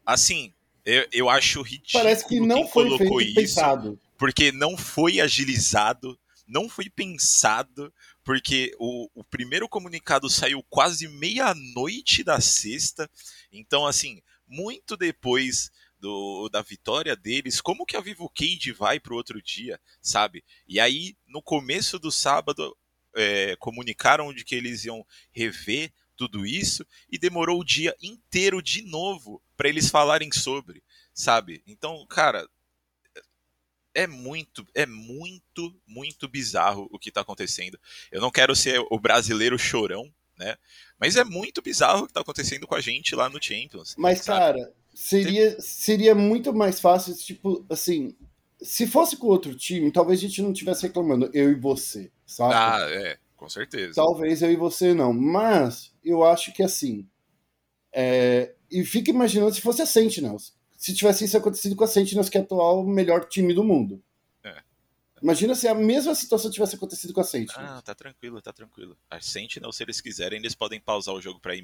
[0.04, 0.52] Assim,
[0.84, 3.98] eu, eu acho ridículo Parece que não foi colocou isso, pensado.
[4.18, 7.90] porque não foi agilizado, não foi pensado,
[8.22, 13.10] porque o, o primeiro comunicado saiu quase meia-noite da sexta,
[13.50, 14.20] então, assim,
[14.54, 19.42] muito depois do, da vitória deles, como que a Vivo Cage vai para o outro
[19.42, 20.44] dia, sabe?
[20.68, 22.76] E aí, no começo do sábado,
[23.16, 28.82] é, comunicaram de que eles iam rever tudo isso e demorou o dia inteiro de
[28.82, 31.62] novo para eles falarem sobre, sabe?
[31.66, 32.48] Então, cara,
[33.92, 37.78] é muito, é muito, muito bizarro o que está acontecendo.
[38.12, 40.56] Eu não quero ser o brasileiro chorão, né?
[40.98, 43.94] Mas é muito bizarro o que está acontecendo com a gente lá no Champions.
[43.96, 44.40] Mas, sabe?
[44.40, 48.16] cara, seria, seria muito mais fácil, tipo, assim,
[48.62, 52.54] se fosse com outro time, talvez a gente não estivesse reclamando, eu e você, sabe?
[52.54, 53.94] Ah, é, com certeza.
[53.94, 57.06] Talvez eu e você não, mas eu acho que assim.
[57.92, 58.54] É...
[58.70, 60.54] E fica imaginando se fosse a Sentinels.
[60.76, 64.02] Se tivesse isso acontecido com a Sentinels, que é atual melhor time do mundo.
[65.24, 67.66] Imagina se a mesma situação tivesse acontecido com a Sentinel.
[67.66, 68.94] Ah, tá tranquilo, tá tranquilo.
[69.08, 71.62] A Sentinel, se eles quiserem, eles podem pausar o jogo pra ir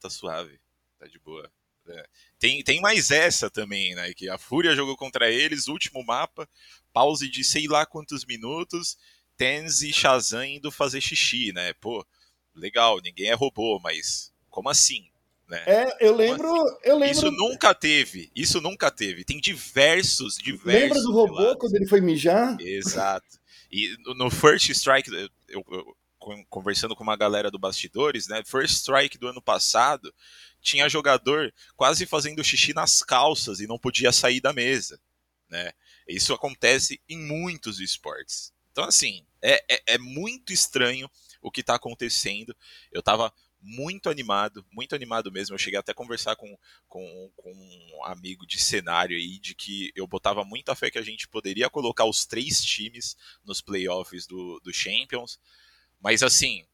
[0.00, 0.58] tá suave.
[0.98, 1.52] Tá de boa.
[1.86, 2.08] É.
[2.38, 4.14] Tem, tem mais essa também, né?
[4.14, 6.48] Que a Fúria jogou contra eles, último mapa,
[6.90, 8.96] pause de sei lá quantos minutos,
[9.36, 11.74] Tens e Shazam indo fazer xixi, né?
[11.74, 12.02] Pô,
[12.54, 15.09] legal, ninguém é robô, mas como assim?
[15.50, 15.64] Né?
[15.66, 16.76] É, eu lembro, assim?
[16.84, 17.12] eu lembro.
[17.12, 18.30] Isso nunca teve.
[18.36, 19.24] Isso nunca teve.
[19.24, 20.80] Tem diversos, diversos.
[20.80, 21.56] Lembra do robô relatos.
[21.58, 22.56] quando ele foi mijar?
[22.60, 23.40] Exato.
[23.70, 25.10] E no First Strike,
[25.48, 25.96] eu, eu,
[26.48, 28.44] conversando com uma galera do bastidores, né?
[28.46, 30.14] First Strike do ano passado,
[30.60, 35.00] tinha jogador quase fazendo xixi nas calças e não podia sair da mesa,
[35.48, 35.72] né?
[36.06, 38.52] Isso acontece em muitos esportes.
[38.70, 41.10] Então, assim, é, é, é muito estranho
[41.42, 42.54] o que está acontecendo.
[42.92, 45.54] Eu estava muito animado, muito animado mesmo.
[45.54, 46.56] Eu cheguei até a conversar com,
[46.88, 51.02] com, com, um amigo de cenário aí, de que eu botava muita fé que a
[51.02, 55.38] gente poderia colocar os três times nos playoffs do, do Champions.
[56.00, 56.64] Mas assim,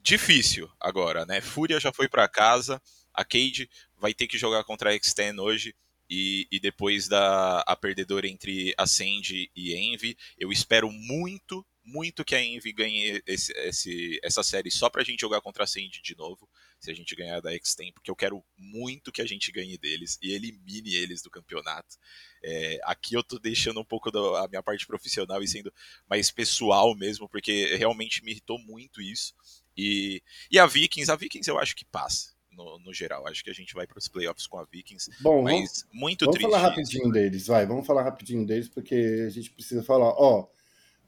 [0.00, 1.40] difícil agora, né?
[1.40, 2.80] Fúria já foi para casa,
[3.12, 5.74] a Cade vai ter que jogar contra a X10 hoje.
[6.10, 12.24] E, e, depois da a perdedora entre a Sandy e Envy, eu espero muito, muito
[12.24, 16.00] que a Envy ganhe esse, esse, essa série só pra gente jogar contra a Sandy
[16.02, 19.50] de novo, se a gente ganhar da X-Tem, porque eu quero muito que a gente
[19.52, 21.96] ganhe deles e elimine eles do campeonato.
[22.42, 25.72] É, aqui eu tô deixando um pouco da minha parte profissional e sendo
[26.08, 29.34] mais pessoal mesmo, porque realmente me irritou muito isso.
[29.76, 32.32] E, e a Vikings, a Vikings eu acho que passa.
[32.50, 35.10] No, no geral, acho que a gente vai para os playoffs com a Vikings.
[35.20, 36.50] Bom, mas vamos, muito vamos triste.
[36.50, 37.64] Vamos falar rapidinho deles, vai.
[37.64, 40.10] Vamos falar rapidinho deles, porque a gente precisa falar.
[40.18, 40.50] Ó,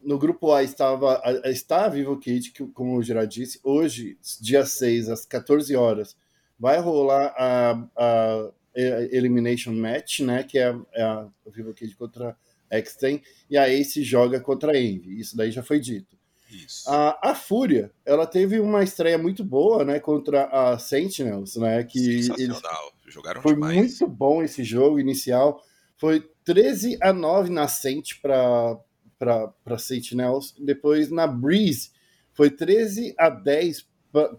[0.05, 4.65] no grupo A estava está a Vivo Kid, que, como o Gerard disse, hoje, dia
[4.65, 6.17] 6, às 14 horas,
[6.59, 8.51] vai rolar a, a
[9.11, 10.43] Elimination Match, né?
[10.43, 12.37] Que é, é a Vivo Kid contra
[12.71, 15.21] X-Ten, e a Ace joga contra a Envy.
[15.21, 16.17] Isso daí já foi dito.
[16.51, 16.89] Isso.
[16.89, 21.99] A, a Fúria, ela teve uma estreia muito boa, né, contra a Sentinels, né, que
[22.39, 22.61] eles...
[23.07, 23.77] jogaram Foi demais.
[23.77, 25.63] muito bom esse jogo inicial,
[25.97, 28.79] foi 13 a 9 na Sent para
[29.19, 31.91] para Sentinels, depois na Breeze
[32.33, 33.87] foi 13 a 10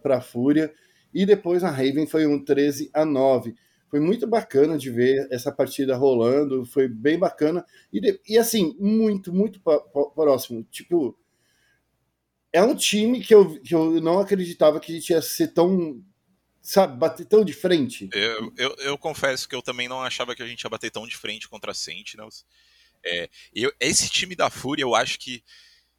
[0.01, 0.73] para Fúria,
[1.13, 3.55] e depois na Raven foi um 13 a 9
[3.95, 7.65] foi muito bacana de ver essa partida rolando, foi bem bacana.
[7.93, 9.61] E, e assim, muito, muito
[10.13, 10.63] próximo.
[10.69, 11.17] Tipo,
[12.51, 16.03] é um time que eu, que eu não acreditava que a gente ia ser tão.
[16.61, 18.09] Sabe, bater tão de frente.
[18.11, 21.07] Eu, eu, eu confesso que eu também não achava que a gente ia bater tão
[21.07, 22.43] de frente contra a Sentinels.
[23.05, 25.43] É, eu, esse time da Fúria, eu acho que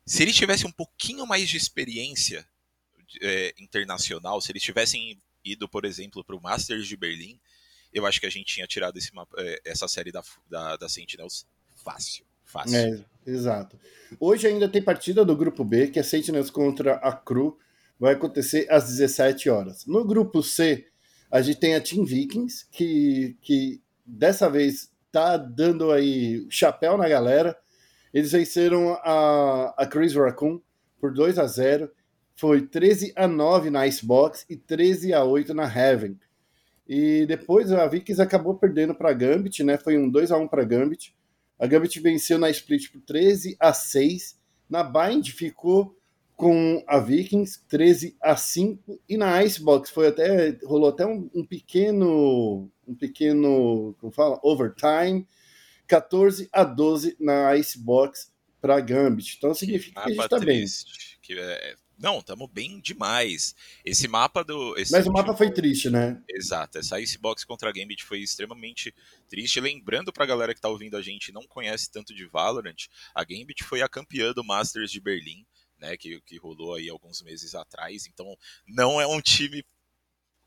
[0.04, 2.46] se eles tivessem um pouquinho mais de experiência
[3.22, 7.40] é, internacional, se eles tivessem ido, por exemplo, para o Masters de Berlim,
[7.92, 11.46] eu acho que a gente tinha tirado esse é, essa série da, da, da Sentinels
[11.74, 12.26] fácil.
[12.44, 12.76] Fácil.
[12.76, 13.78] É, exato.
[14.20, 17.58] Hoje ainda tem partida do grupo B, que é Sentinels contra a Cru.
[17.98, 19.86] Vai acontecer às 17 horas.
[19.86, 20.86] No grupo C,
[21.30, 27.09] a gente tem a Team Vikings, que, que dessa vez tá dando aí chapéu na
[27.09, 27.57] galera.
[28.12, 30.61] Eles venceram a, a Chris Raccoon
[31.00, 31.90] por 2 a 0
[32.35, 36.18] Foi 13 a 9 na Icebox e 13 a 8 na Heaven.
[36.87, 39.79] E depois a Vikings acabou perdendo para Gambit, né?
[39.79, 41.16] Foi um 2 a 1 para Gambit.
[41.59, 44.38] A Gambit venceu na split por 13 a 6.
[44.68, 45.96] Na Bind ficou
[46.37, 51.44] com a Vikings 13 a 5 e na Icebox foi até rolou até um, um
[51.44, 55.27] pequeno um pequeno, como fala, overtime,
[55.87, 59.37] 14 a 12 na Icebox para Gambit.
[59.37, 60.64] Então significa que, que a gente tá bem.
[61.22, 63.55] Que é, não, estamos bem demais.
[63.85, 64.77] Esse mapa do.
[64.77, 66.22] Esse Mas o mapa foi triste, né?
[66.29, 66.79] Exato.
[66.79, 68.94] Essa Icebox contra a Gambit foi extremamente
[69.29, 69.61] triste.
[69.61, 73.64] Lembrando pra galera que tá ouvindo a gente não conhece tanto de Valorant, a Gambit
[73.64, 75.46] foi a campeã do Masters de Berlim,
[75.79, 75.96] né?
[75.96, 78.07] Que, que rolou aí alguns meses atrás.
[78.07, 79.64] Então, não é um time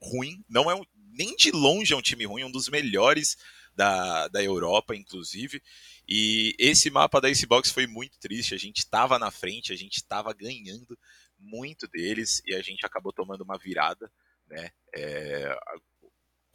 [0.01, 3.37] ruim, não é um, nem de longe é um time ruim, um dos melhores
[3.75, 5.61] da, da Europa, inclusive.
[6.07, 8.53] E esse mapa da Icebox foi muito triste.
[8.53, 10.97] A gente estava na frente, a gente estava ganhando
[11.37, 14.11] muito deles e a gente acabou tomando uma virada,
[14.47, 14.71] né?
[14.95, 15.57] É,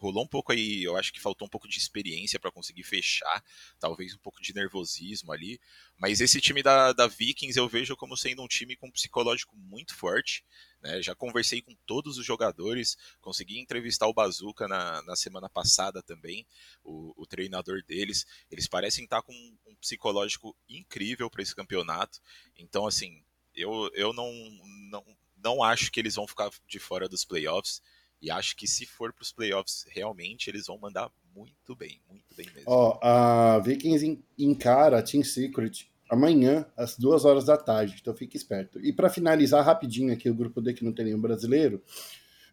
[0.05, 3.43] rolou um pouco aí, eu acho que faltou um pouco de experiência para conseguir fechar,
[3.81, 5.59] talvez um pouco de nervosismo ali.
[5.97, 9.57] Mas esse time da, da Vikings eu vejo como sendo um time com um psicológico
[9.57, 10.45] muito forte.
[10.83, 11.01] Né?
[11.01, 16.47] Já conversei com todos os jogadores, consegui entrevistar o Bazuca na, na semana passada também,
[16.85, 18.27] o, o treinador deles.
[18.51, 19.33] Eles parecem estar com
[19.67, 22.21] um psicológico incrível para esse campeonato.
[22.59, 24.31] Então, assim, eu, eu não,
[24.91, 25.05] não,
[25.39, 27.81] não acho que eles vão ficar de fora dos playoffs.
[28.25, 32.35] E acho que se for para os playoffs, realmente eles vão mandar muito bem, muito
[32.35, 32.65] bem mesmo.
[32.67, 38.35] Ó, a Vikings encara a Team Secret amanhã, às duas horas da tarde, então fique
[38.35, 38.81] esperto.
[38.81, 41.83] E para finalizar rapidinho aqui o grupo D que não tem nenhum brasileiro,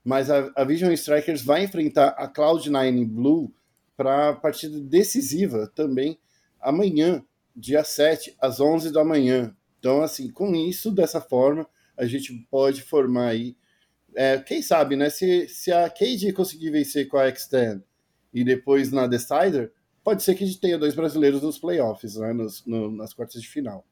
[0.03, 3.53] mas a, a Vision Strikers vai enfrentar a Cloud9 Blue
[3.95, 6.19] para partida decisiva também
[6.59, 7.23] amanhã,
[7.55, 9.55] dia 7, às 11 da manhã.
[9.79, 13.55] Então, assim, com isso, dessa forma, a gente pode formar aí.
[14.15, 15.09] É, quem sabe, né?
[15.09, 17.81] Se, se a KD conseguir vencer com a X10
[18.33, 19.71] e depois na Decider,
[20.03, 22.33] pode ser que a gente tenha dois brasileiros nos playoffs, né?
[22.33, 23.85] Nos, no, nas quartas de final.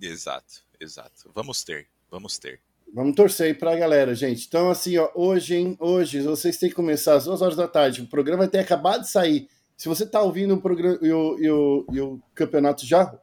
[0.00, 1.30] Exato, exato.
[1.34, 2.60] Vamos ter, vamos ter.
[2.92, 4.46] Vamos torcer aí pra galera, gente.
[4.46, 5.76] Então, assim, ó, hoje, hein?
[5.78, 8.02] Hoje, vocês têm que começar às duas horas da tarde.
[8.02, 9.48] O programa ter acabado de sair.
[9.76, 13.16] Se você tá ouvindo o programa e o, e o, e o campeonato já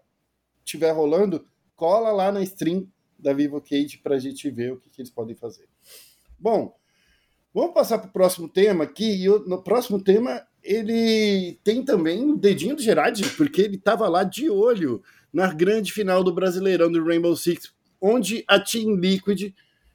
[0.64, 2.88] estiver rolando, cola lá na stream
[3.20, 5.68] da Vivo Cage para a gente ver o que, que, eles podem fazer.
[6.40, 6.76] Bom,
[7.54, 9.24] vamos passar para o próximo tema aqui.
[9.24, 14.24] E no próximo tema ele tem também o dedinho do Gerard, porque ele estava lá
[14.24, 19.54] de olho na grande final do Brasileirão do Rainbow Six, onde a Team Liquid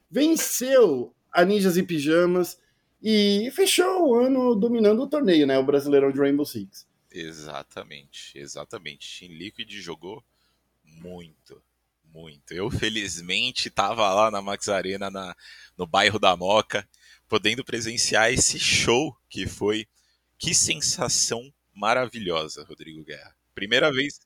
[0.09, 2.59] venceu a Ninjas e Pijamas,
[3.01, 5.57] e fechou o ano dominando o torneio, né?
[5.57, 6.87] O Brasileirão de Rainbow Six.
[7.11, 9.19] Exatamente, exatamente.
[9.19, 10.23] Team Liquid jogou
[10.83, 11.61] muito,
[12.13, 12.53] muito.
[12.53, 15.35] Eu, felizmente, estava lá na Max Arena, na,
[15.75, 16.87] no bairro da Moca,
[17.27, 19.87] podendo presenciar esse show que foi.
[20.37, 23.35] Que sensação maravilhosa, Rodrigo Guerra.
[23.55, 24.19] Primeira vez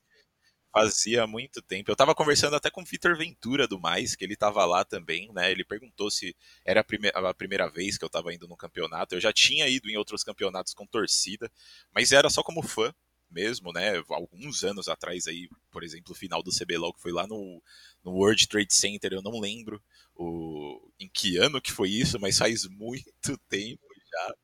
[0.72, 1.90] fazia muito tempo.
[1.90, 5.32] Eu estava conversando até com o Vitor Ventura do Mais, que ele estava lá também,
[5.32, 5.50] né?
[5.50, 9.14] Ele perguntou se era a, prime a primeira vez que eu estava indo no campeonato.
[9.14, 11.50] Eu já tinha ido em outros campeonatos com torcida,
[11.94, 12.92] mas era só como fã
[13.30, 14.02] mesmo, né?
[14.08, 17.62] Alguns anos atrás aí, por exemplo, o final do CBLOL que foi lá no,
[18.04, 19.82] no World Trade Center, eu não lembro
[20.14, 24.34] o, em que ano que foi isso, mas faz muito tempo já.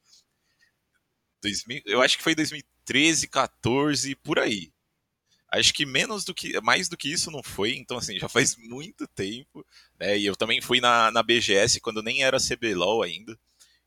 [1.42, 4.72] 2000, eu acho que foi 2013, 14, por aí.
[5.50, 8.56] Acho que menos do que, mais do que isso não foi, então assim, já faz
[8.58, 9.64] muito tempo,
[9.98, 10.18] né?
[10.18, 13.38] E eu também fui na, na BGS quando nem era CBLOL ainda.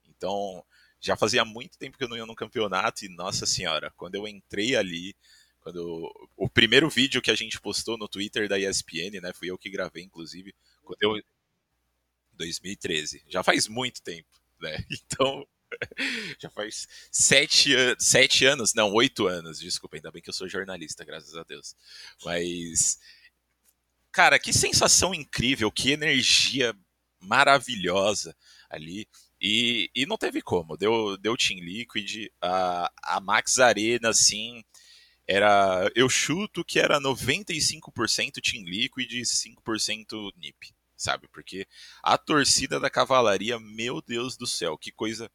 [0.08, 0.64] Então,
[1.00, 4.28] já fazia muito tempo que eu não ia no campeonato e nossa senhora, quando eu
[4.28, 5.16] entrei ali,
[5.60, 9.58] quando o primeiro vídeo que a gente postou no Twitter da ESPN, né, fui eu
[9.58, 11.22] que gravei inclusive, quando eu
[12.38, 13.24] 2013.
[13.28, 14.30] Já faz muito tempo,
[14.62, 14.78] né?
[15.04, 15.48] Então,
[16.40, 21.04] já faz sete, sete anos, não, oito anos, desculpa, ainda bem que eu sou jornalista,
[21.04, 21.76] graças a Deus.
[22.24, 23.00] Mas,
[24.12, 26.74] cara, que sensação incrível, que energia
[27.20, 28.36] maravilhosa
[28.70, 29.08] ali.
[29.40, 34.64] E, e não teve como, deu, deu Team Liquid, a, a Max Arena, assim,
[35.28, 41.28] era, eu chuto que era 95% Team Liquid e 5% NiP, sabe?
[41.28, 41.68] Porque
[42.02, 45.30] a torcida da cavalaria, meu Deus do céu, que coisa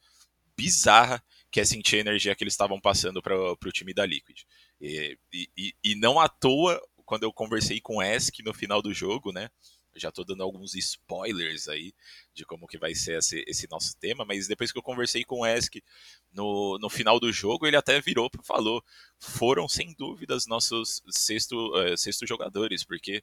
[0.57, 4.43] bizarra que é sentir a energia que eles estavam passando para o time da Liquid.
[4.81, 8.93] E, e, e, não à toa, quando eu conversei com o Esk no final do
[8.93, 9.51] jogo, né?
[9.95, 11.93] Já estou dando alguns spoilers aí
[12.35, 15.41] de como que vai ser esse, esse, nosso tema, mas depois que eu conversei com
[15.41, 15.77] o Esk
[16.33, 18.83] no, no final do jogo, ele até virou e falou:
[19.19, 23.23] foram sem dúvidas nossos sexto, uh, sexto jogadores, porque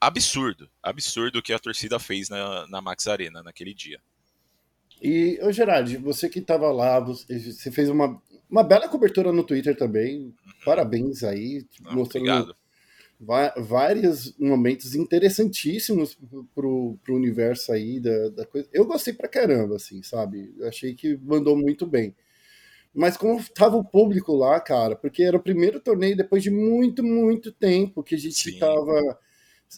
[0.00, 4.00] absurdo, absurdo o que a torcida fez na, na Max Arena naquele dia.
[5.02, 9.76] E, ô Gerard, você que estava lá, você fez uma, uma bela cobertura no Twitter
[9.76, 10.26] também.
[10.26, 10.34] Uhum.
[10.64, 12.54] Parabéns aí, Não, mostrando
[13.20, 16.16] vários momentos interessantíssimos
[16.54, 18.68] pro, pro universo aí da, da coisa.
[18.72, 20.52] Eu gostei pra caramba, assim, sabe?
[20.58, 22.14] Eu achei que mandou muito bem.
[22.94, 27.02] Mas como tava o público lá, cara, porque era o primeiro torneio depois de muito,
[27.02, 28.58] muito tempo que a gente Sim.
[28.58, 29.18] tava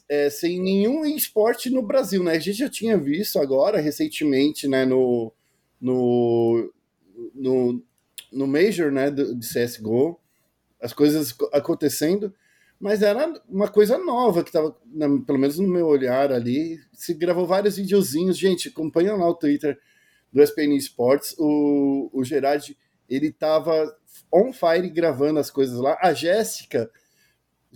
[0.08, 2.32] é, sem nenhum esporte no Brasil, né?
[2.32, 5.32] A gente já tinha visto agora, recentemente, né, no,
[5.80, 6.72] no,
[7.34, 7.82] no,
[8.30, 10.20] no Major, né, de CSGO,
[10.80, 12.34] as coisas acontecendo,
[12.78, 14.76] mas era uma coisa nova que estava,
[15.26, 19.78] pelo menos no meu olhar ali, se gravou vários videozinhos, gente, acompanha lá o Twitter
[20.32, 22.76] do SPN Sports, o, o Gerard,
[23.08, 23.96] ele tava
[24.32, 26.90] on fire gravando as coisas lá, a Jéssica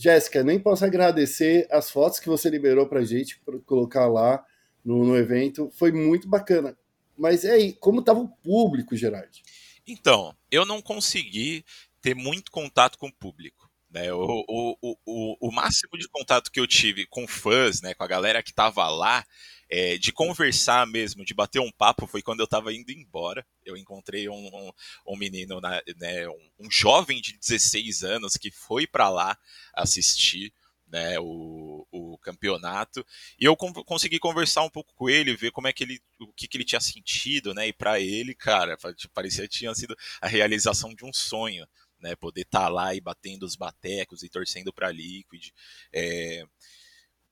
[0.00, 4.42] Jéssica, nem posso agradecer as fotos que você liberou pra gente, para colocar lá
[4.82, 5.70] no, no, evento.
[5.74, 6.74] Foi muito bacana.
[7.18, 9.42] Mas é aí, como estava o público, Gerard?
[9.86, 11.62] Então, eu não consegui
[12.00, 13.69] ter muito contato com o público.
[13.90, 14.12] Né?
[14.12, 18.06] O, o, o, o, máximo de contato que eu tive com fãs, né, com a
[18.06, 19.26] galera que estava lá,
[19.68, 23.44] é, de conversar mesmo, de bater um papo, foi quando eu estava indo embora.
[23.64, 24.72] Eu encontrei um, um,
[25.08, 29.36] um menino, né, um, um, jovem de 16 anos que foi para lá
[29.74, 30.52] assistir.
[30.92, 33.06] Né, o, o campeonato
[33.38, 36.48] e eu consegui conversar um pouco com ele, ver como é que ele, o que,
[36.48, 38.76] que ele tinha sentido, né, e para ele, cara,
[39.14, 41.64] parecia que tinha sido a realização de um sonho,
[42.00, 45.50] né, poder estar tá lá e batendo os batecos e torcendo para Liquid.
[45.92, 46.44] É,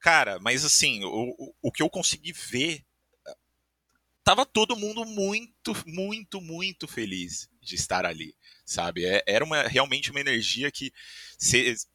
[0.01, 2.85] Cara, mas assim, o, o que eu consegui ver.
[4.23, 9.07] Tava todo mundo muito, muito, muito feliz de estar ali, sabe?
[9.07, 10.93] É, era uma, realmente uma energia que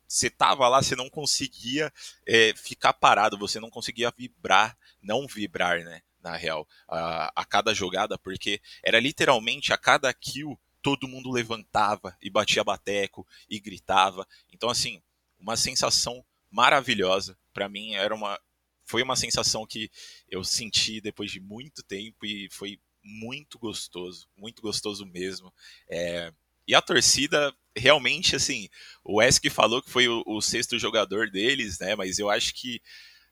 [0.08, 1.94] você tava lá, você não conseguia
[2.26, 6.02] é, ficar parado, você não conseguia vibrar, não vibrar, né?
[6.24, 12.16] Na real, a, a cada jogada, porque era literalmente a cada kill todo mundo levantava
[12.22, 14.28] e batia bateco e gritava.
[14.52, 15.02] Então, assim,
[15.40, 17.38] uma sensação maravilhosa.
[17.54, 18.40] Para mim era uma
[18.86, 19.90] foi uma sensação que
[20.28, 25.54] eu senti depois de muito tempo e foi muito gostoso, muito gostoso mesmo.
[25.90, 26.34] É,
[26.68, 28.68] e a torcida realmente assim,
[29.04, 31.96] o Esk falou que foi o, o, sexto jogador deles, né?
[31.96, 32.82] Mas eu acho que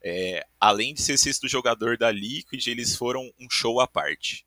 [0.02, 4.46] é, além de ser sexto jogador da Liquid, eles foram um show à parte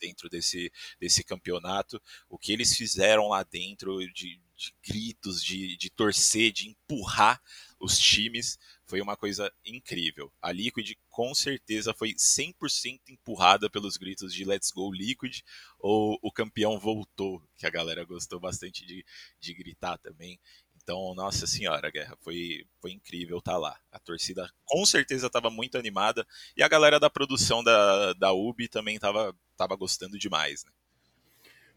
[0.00, 2.00] dentro desse, desse campeonato.
[2.28, 7.40] O que eles fizeram lá dentro de, de gritos, de, de torcer, de empurrar
[7.78, 8.58] os times.
[8.86, 10.32] Foi uma coisa incrível.
[10.40, 15.40] A Liquid com certeza foi 100% empurrada pelos gritos de Let's Go Liquid
[15.78, 19.04] ou o campeão voltou, que a galera gostou bastante de,
[19.38, 20.40] de gritar também.
[20.88, 23.76] Então, nossa senhora, Guerra, foi, foi incrível estar tá lá.
[23.92, 26.26] A torcida com certeza estava muito animada
[26.56, 30.70] e a galera da produção da, da UB também estava tava gostando demais, né?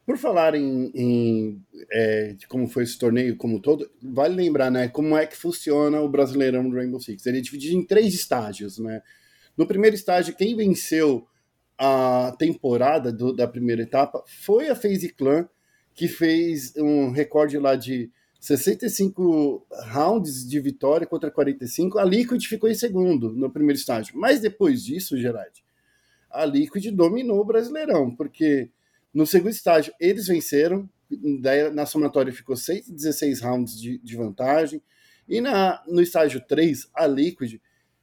[0.05, 5.17] Por falar em, em é, como foi esse torneio como todo, vale lembrar, né, como
[5.17, 7.25] é que funciona o Brasileirão do Rainbow Six.
[7.25, 9.01] Ele é dividido em três estágios, né?
[9.57, 11.27] No primeiro estágio, quem venceu
[11.77, 15.49] a temporada do, da primeira etapa foi a FaZe Clan,
[15.93, 18.09] que fez um recorde lá de
[18.41, 21.99] 65 rounds de vitória contra 45.
[21.99, 24.17] A Liquid ficou em segundo no primeiro estágio.
[24.17, 25.63] Mas depois disso, Gerard,
[26.27, 28.71] a Liquid dominou o Brasileirão, porque
[29.13, 30.89] no segundo estágio eles venceram,
[31.39, 34.81] daí na somatória ficou 116 rounds de, de vantagem.
[35.29, 37.61] E na, no estágio 3, a Liquid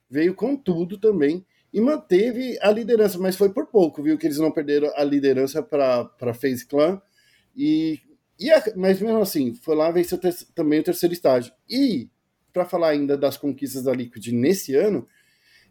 [0.08, 4.16] veio com tudo também e manteve a liderança, mas foi por pouco, viu?
[4.16, 7.02] Que eles não perderam a liderança para FaZe Clan.
[7.56, 7.98] E
[8.38, 10.18] e a, mas mesmo assim, foi lá vencer
[10.54, 11.52] também o terceiro estágio.
[11.68, 12.08] E,
[12.52, 15.06] para falar ainda das conquistas da Liquid nesse ano,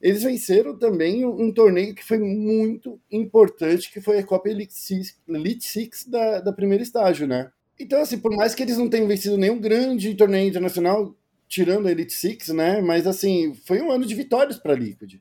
[0.02, 4.74] eles venceram também um, um, torneio que foi muito importante, que foi a Copa Elite
[4.74, 7.52] Six, da, da primeiro estágio, né?
[7.80, 11.16] Então, assim, por mais que eles não tenham vencido nenhum grande torneio internacional,
[11.48, 12.82] tirando a Elite Six, né?
[12.82, 15.20] Mas, assim, foi um ano de vitórias para a Liquid.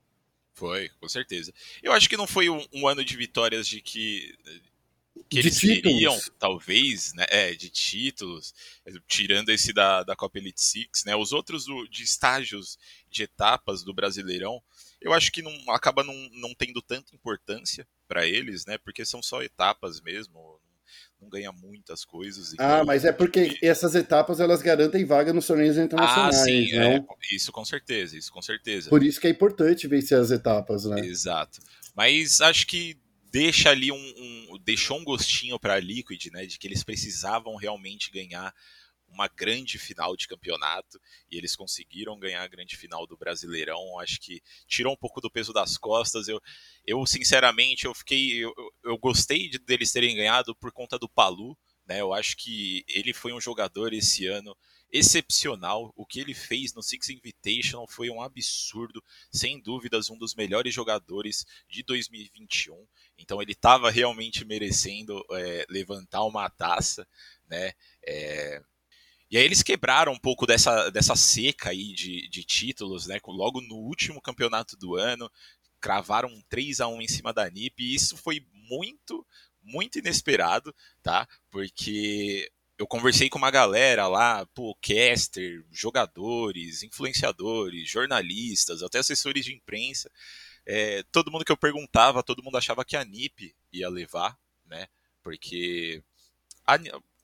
[0.53, 1.53] Foi, com certeza.
[1.83, 4.35] Eu acho que não foi um, um ano de vitórias de que
[5.29, 5.83] que eles títulos.
[5.83, 8.55] queriam, talvez, né, é, de títulos,
[9.07, 12.79] tirando esse da, da Copa Elite Six, né, os outros do, de estágios
[13.11, 14.63] de etapas do Brasileirão,
[15.01, 19.23] eu acho que não acaba não, não tendo tanta importância para eles, né, porque são
[19.23, 20.61] só etapas mesmo,
[21.21, 22.51] não ganha muitas coisas.
[22.51, 26.37] Ah, então, ah, mas é porque essas etapas elas garantem vaga nos torneios internacionais.
[26.37, 28.91] Ah, sim, é, isso com certeza, isso com certeza.
[28.91, 31.01] Por isso que é importante vencer as etapas, né?
[31.01, 31.61] Exato.
[31.95, 32.97] Mas acho que
[33.37, 34.15] deixa ali um,
[34.49, 38.51] um deixou um gostinho para a Liquid, né, de que eles precisavam realmente ganhar
[39.07, 40.99] uma grande final de campeonato
[41.31, 44.01] e eles conseguiram ganhar a grande final do Brasileirão.
[44.01, 46.29] Acho que tirou um pouco do peso das costas.
[46.29, 46.41] Eu,
[46.87, 51.57] eu sinceramente, eu fiquei, eu, eu gostei de, deles terem ganhado por conta do Palu.
[51.87, 52.01] Né?
[52.01, 54.57] Eu acho que ele foi um jogador esse ano
[54.91, 55.93] excepcional.
[55.97, 60.73] O que ele fez no Six Invitational foi um absurdo, sem dúvidas, um dos melhores
[60.73, 62.87] jogadores de 2021.
[63.19, 67.07] Então ele estava realmente merecendo é, levantar uma taça,
[67.49, 67.73] né?
[68.07, 68.63] É...
[69.29, 73.19] E aí eles quebraram um pouco dessa, dessa seca aí de, de títulos, né?
[73.27, 75.29] Logo no último campeonato do ano,
[75.81, 79.27] cravaram um 3 a 1 em cima da NiP, e isso foi muito,
[79.63, 81.29] muito inesperado, tá?
[81.51, 89.55] Porque eu conversei com uma galera lá, pô, caster, jogadores, influenciadores, jornalistas, até assessores de
[89.55, 90.11] imprensa.
[90.67, 94.89] É, todo mundo que eu perguntava, todo mundo achava que a NIP ia levar, né?
[95.23, 96.03] Porque
[96.67, 96.77] a,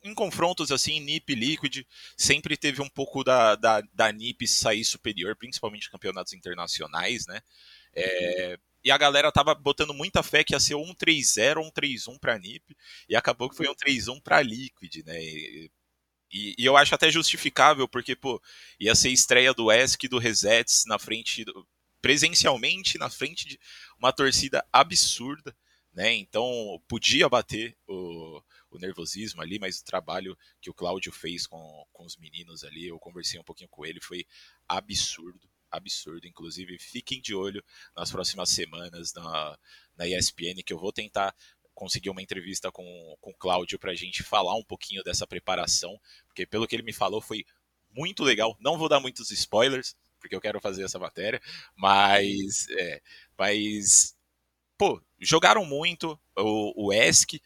[0.02, 1.86] em confrontos assim, NIP e Liquid,
[2.16, 7.40] sempre teve um pouco da, da, da NIP sair superior, principalmente em campeonatos internacionais, né?
[7.94, 11.70] É, e a galera tava botando muita fé que ia ser um 3-0 ou um
[11.70, 12.76] 3-1 pra NiP,
[13.08, 15.22] e acabou que foi um 3-1 pra Liquid, né?
[15.22, 15.70] E,
[16.32, 18.42] e, e, eu acho até justificável, porque, pô,
[18.80, 21.44] ia ser estreia do ESC e do Resets na frente,
[22.00, 23.60] presencialmente, na frente de
[23.98, 25.54] uma torcida absurda,
[25.92, 26.12] né?
[26.14, 31.86] Então, podia bater o, o nervosismo ali, mas o trabalho que o Cláudio fez com,
[31.92, 34.26] com os meninos ali, eu conversei um pouquinho com ele, foi
[34.66, 36.26] absurdo absurdo.
[36.26, 37.64] Inclusive, fiquem de olho
[37.96, 39.58] nas próximas semanas na,
[39.96, 41.34] na ESPN, que eu vou tentar
[41.74, 45.98] conseguir uma entrevista com, com o Cláudio para a gente falar um pouquinho dessa preparação,
[46.26, 47.44] porque pelo que ele me falou foi
[47.90, 48.56] muito legal.
[48.60, 51.40] Não vou dar muitos spoilers, porque eu quero fazer essa matéria,
[51.74, 53.02] mas, é,
[53.36, 54.16] mas
[54.78, 57.40] pô, jogaram muito o, o ESC,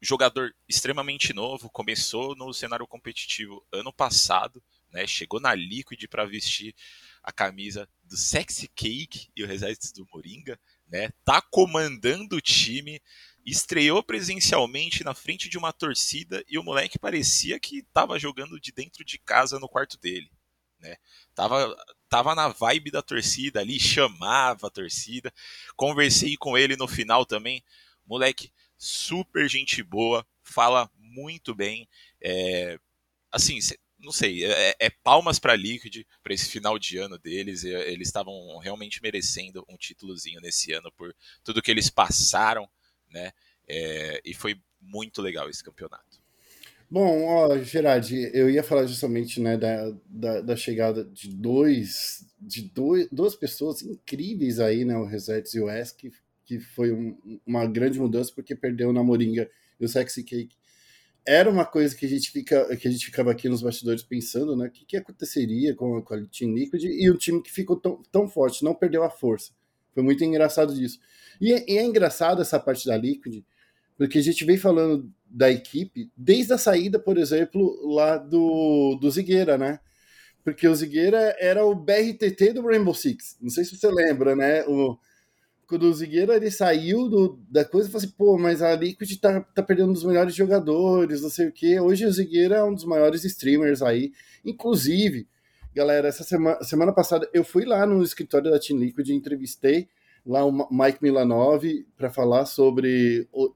[0.00, 6.74] jogador extremamente novo, começou no cenário competitivo ano passado, né, chegou na Liquid para vestir
[7.22, 10.58] a camisa do Sexy Cake e o Resets do Moringa,
[10.88, 11.10] né?
[11.24, 13.00] Tá comandando o time,
[13.44, 18.72] estreou presencialmente na frente de uma torcida e o moleque parecia que tava jogando de
[18.72, 20.30] dentro de casa no quarto dele,
[20.78, 20.96] né?
[21.34, 21.76] Tava
[22.08, 25.32] tava na vibe da torcida ali, chamava a torcida.
[25.76, 27.62] Conversei com ele no final também,
[28.04, 31.88] moleque super gente boa, fala muito bem,
[32.20, 32.78] é,
[33.30, 33.58] assim,
[34.02, 37.64] não sei, é, é palmas para Liquid para esse final de ano deles.
[37.64, 42.68] Eles estavam realmente merecendo um títulozinho nesse ano por tudo que eles passaram,
[43.10, 43.32] né?
[43.68, 46.20] É, e foi muito legal esse campeonato.
[46.90, 52.62] Bom, ó, Gerard, eu ia falar justamente né, da, da, da chegada de dois, de
[52.62, 54.96] dois, duas pessoas incríveis aí, né?
[54.96, 56.10] O Resets e o Wes, que,
[56.44, 59.48] que foi um, uma grande mudança porque perdeu o Namoringa
[59.78, 60.56] e o Sexy Cake.
[61.26, 64.56] Era uma coisa que a gente, fica, que a gente ficava aqui nos bastidores pensando,
[64.56, 64.66] né?
[64.66, 68.28] O que, que aconteceria com, a Team Liquid e o time que ficou tão, tão
[68.28, 69.52] forte, não perdeu a força.
[69.92, 70.98] Foi muito engraçado disso.
[71.40, 73.44] E, é, e é engraçado essa parte da Liquid,
[73.96, 79.10] porque a gente vem falando da equipe desde a saída, por exemplo, lá do, do
[79.10, 79.78] Zigueira, né?
[80.42, 83.36] Porque o Zigueira era o BRTT do Rainbow Six.
[83.40, 84.64] Não sei se você lembra, né?
[84.66, 84.98] O,
[85.70, 89.40] quando o Zigueira ele saiu do, da coisa, falou assim, pô, mas a Liquid tá,
[89.40, 91.78] tá perdendo um dos melhores jogadores, não sei o quê.
[91.78, 94.12] Hoje o Zigueira é um dos maiores streamers aí.
[94.44, 95.28] Inclusive,
[95.72, 99.88] galera, essa semana, semana passada eu fui lá no escritório da Team Liquid e entrevistei
[100.26, 101.62] lá o Mike Milanov
[101.96, 103.52] para falar sobre o,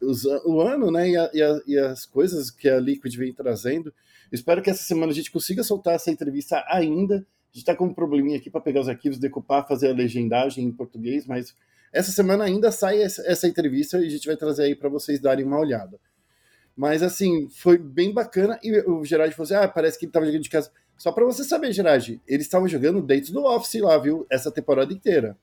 [0.46, 3.92] o ano, né, e, a, e, a, e, as coisas que a Liquid vem trazendo.
[4.30, 7.16] Espero que essa semana a gente consiga soltar essa entrevista ainda.
[7.16, 10.64] A gente está com um probleminha aqui para pegar os arquivos, decupar, fazer a legendagem
[10.64, 11.56] em português, mas
[11.94, 15.44] essa semana ainda sai essa, entrevista e a gente vai trazer aí para vocês darem
[15.44, 15.98] uma olhada.
[16.76, 20.26] Mas assim, foi bem bacana e o Gerard falou assim: ah, parece que ele estava
[20.26, 20.72] jogando de casa.
[20.98, 24.26] Só para você saber, Gerard, eles estavam jogando dentro do Office lá, viu?
[24.28, 25.38] Essa temporada inteira.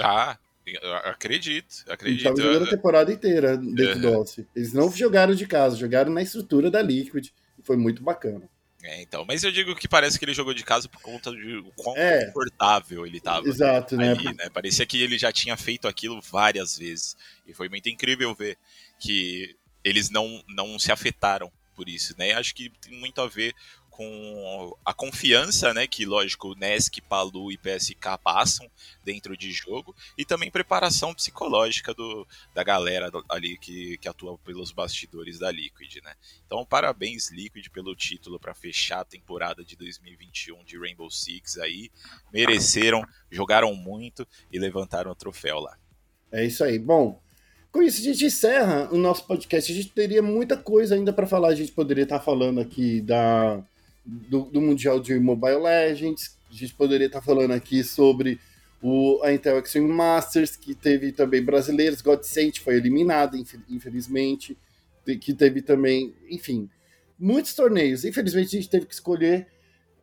[0.00, 0.36] Ah,
[1.04, 2.06] acredito, acredito.
[2.06, 4.00] Eles estavam jogando a temporada inteira dentro uhum.
[4.00, 4.44] do Office.
[4.56, 7.28] Eles não jogaram de casa, jogaram na estrutura da Liquid.
[7.62, 8.48] Foi muito bacana.
[8.82, 11.64] É, então, mas eu digo que parece que ele jogou de casa por conta de
[11.74, 13.46] quão é, confortável ele estava.
[13.46, 14.14] Exato, né?
[14.14, 14.48] né?
[14.52, 17.16] Parecia que ele já tinha feito aquilo várias vezes.
[17.46, 18.56] E foi muito incrível ver
[19.00, 22.32] que eles não, não se afetaram por isso, né?
[22.32, 23.54] Acho que tem muito a ver
[23.98, 28.70] com a confiança, né, que lógico, Nesk, Palu e PSK passam
[29.04, 32.24] dentro de jogo e também preparação psicológica do,
[32.54, 36.14] da galera ali que, que atua pelos bastidores da Liquid, né?
[36.46, 41.90] Então, parabéns Liquid pelo título para fechar a temporada de 2021 de Rainbow Six aí.
[42.32, 45.76] Mereceram, jogaram muito e levantaram o troféu lá.
[46.30, 46.78] É isso aí.
[46.78, 47.20] Bom,
[47.72, 49.72] com isso, a gente encerra o nosso podcast.
[49.72, 51.48] A gente teria muita coisa ainda para falar.
[51.48, 53.60] A gente poderia estar falando aqui da
[54.08, 56.38] do, do, Mundial de Mobile Legends.
[56.50, 58.40] A gente poderia estar falando aqui sobre
[58.82, 62.00] o, a Intel Extreme Masters, que teve também brasileiros.
[62.00, 63.36] Godsent foi eliminado,
[63.68, 64.56] infelizmente.
[65.22, 66.68] Que teve também, enfim,
[67.18, 68.04] muitos torneios.
[68.04, 69.46] Infelizmente, a gente teve que escolher.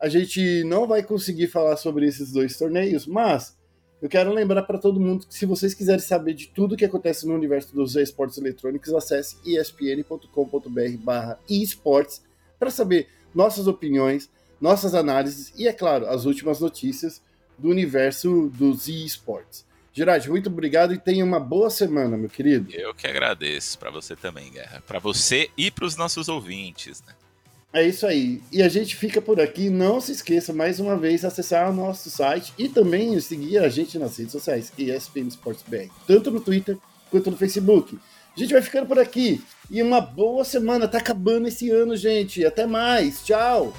[0.00, 3.56] A gente não vai conseguir falar sobre esses dois torneios, mas
[4.02, 7.26] eu quero lembrar para todo mundo que se vocês quiserem saber de tudo que acontece
[7.26, 12.22] no universo dos esportes eletrônicos, acesse espn.com.br/barra esportes
[12.58, 17.20] para saber nossas opiniões, nossas análises e, é claro, as últimas notícias
[17.58, 19.64] do universo dos esportes.
[19.92, 22.70] Gerard, muito obrigado e tenha uma boa semana, meu querido.
[22.72, 23.78] Eu que agradeço.
[23.78, 24.82] Para você também, Guerra.
[24.86, 27.02] Para você e para os nossos ouvintes.
[27.06, 27.14] Né?
[27.72, 28.42] É isso aí.
[28.52, 29.70] E a gente fica por aqui.
[29.70, 33.98] Não se esqueça, mais uma vez, acessar o nosso site e também seguir a gente
[33.98, 36.76] nas redes sociais, ESPN Sports BR, tanto no Twitter
[37.10, 37.98] quanto no Facebook.
[38.36, 39.42] A gente vai ficando por aqui.
[39.70, 40.86] E uma boa semana.
[40.86, 42.44] Tá acabando esse ano, gente.
[42.44, 43.24] Até mais.
[43.24, 43.72] Tchau.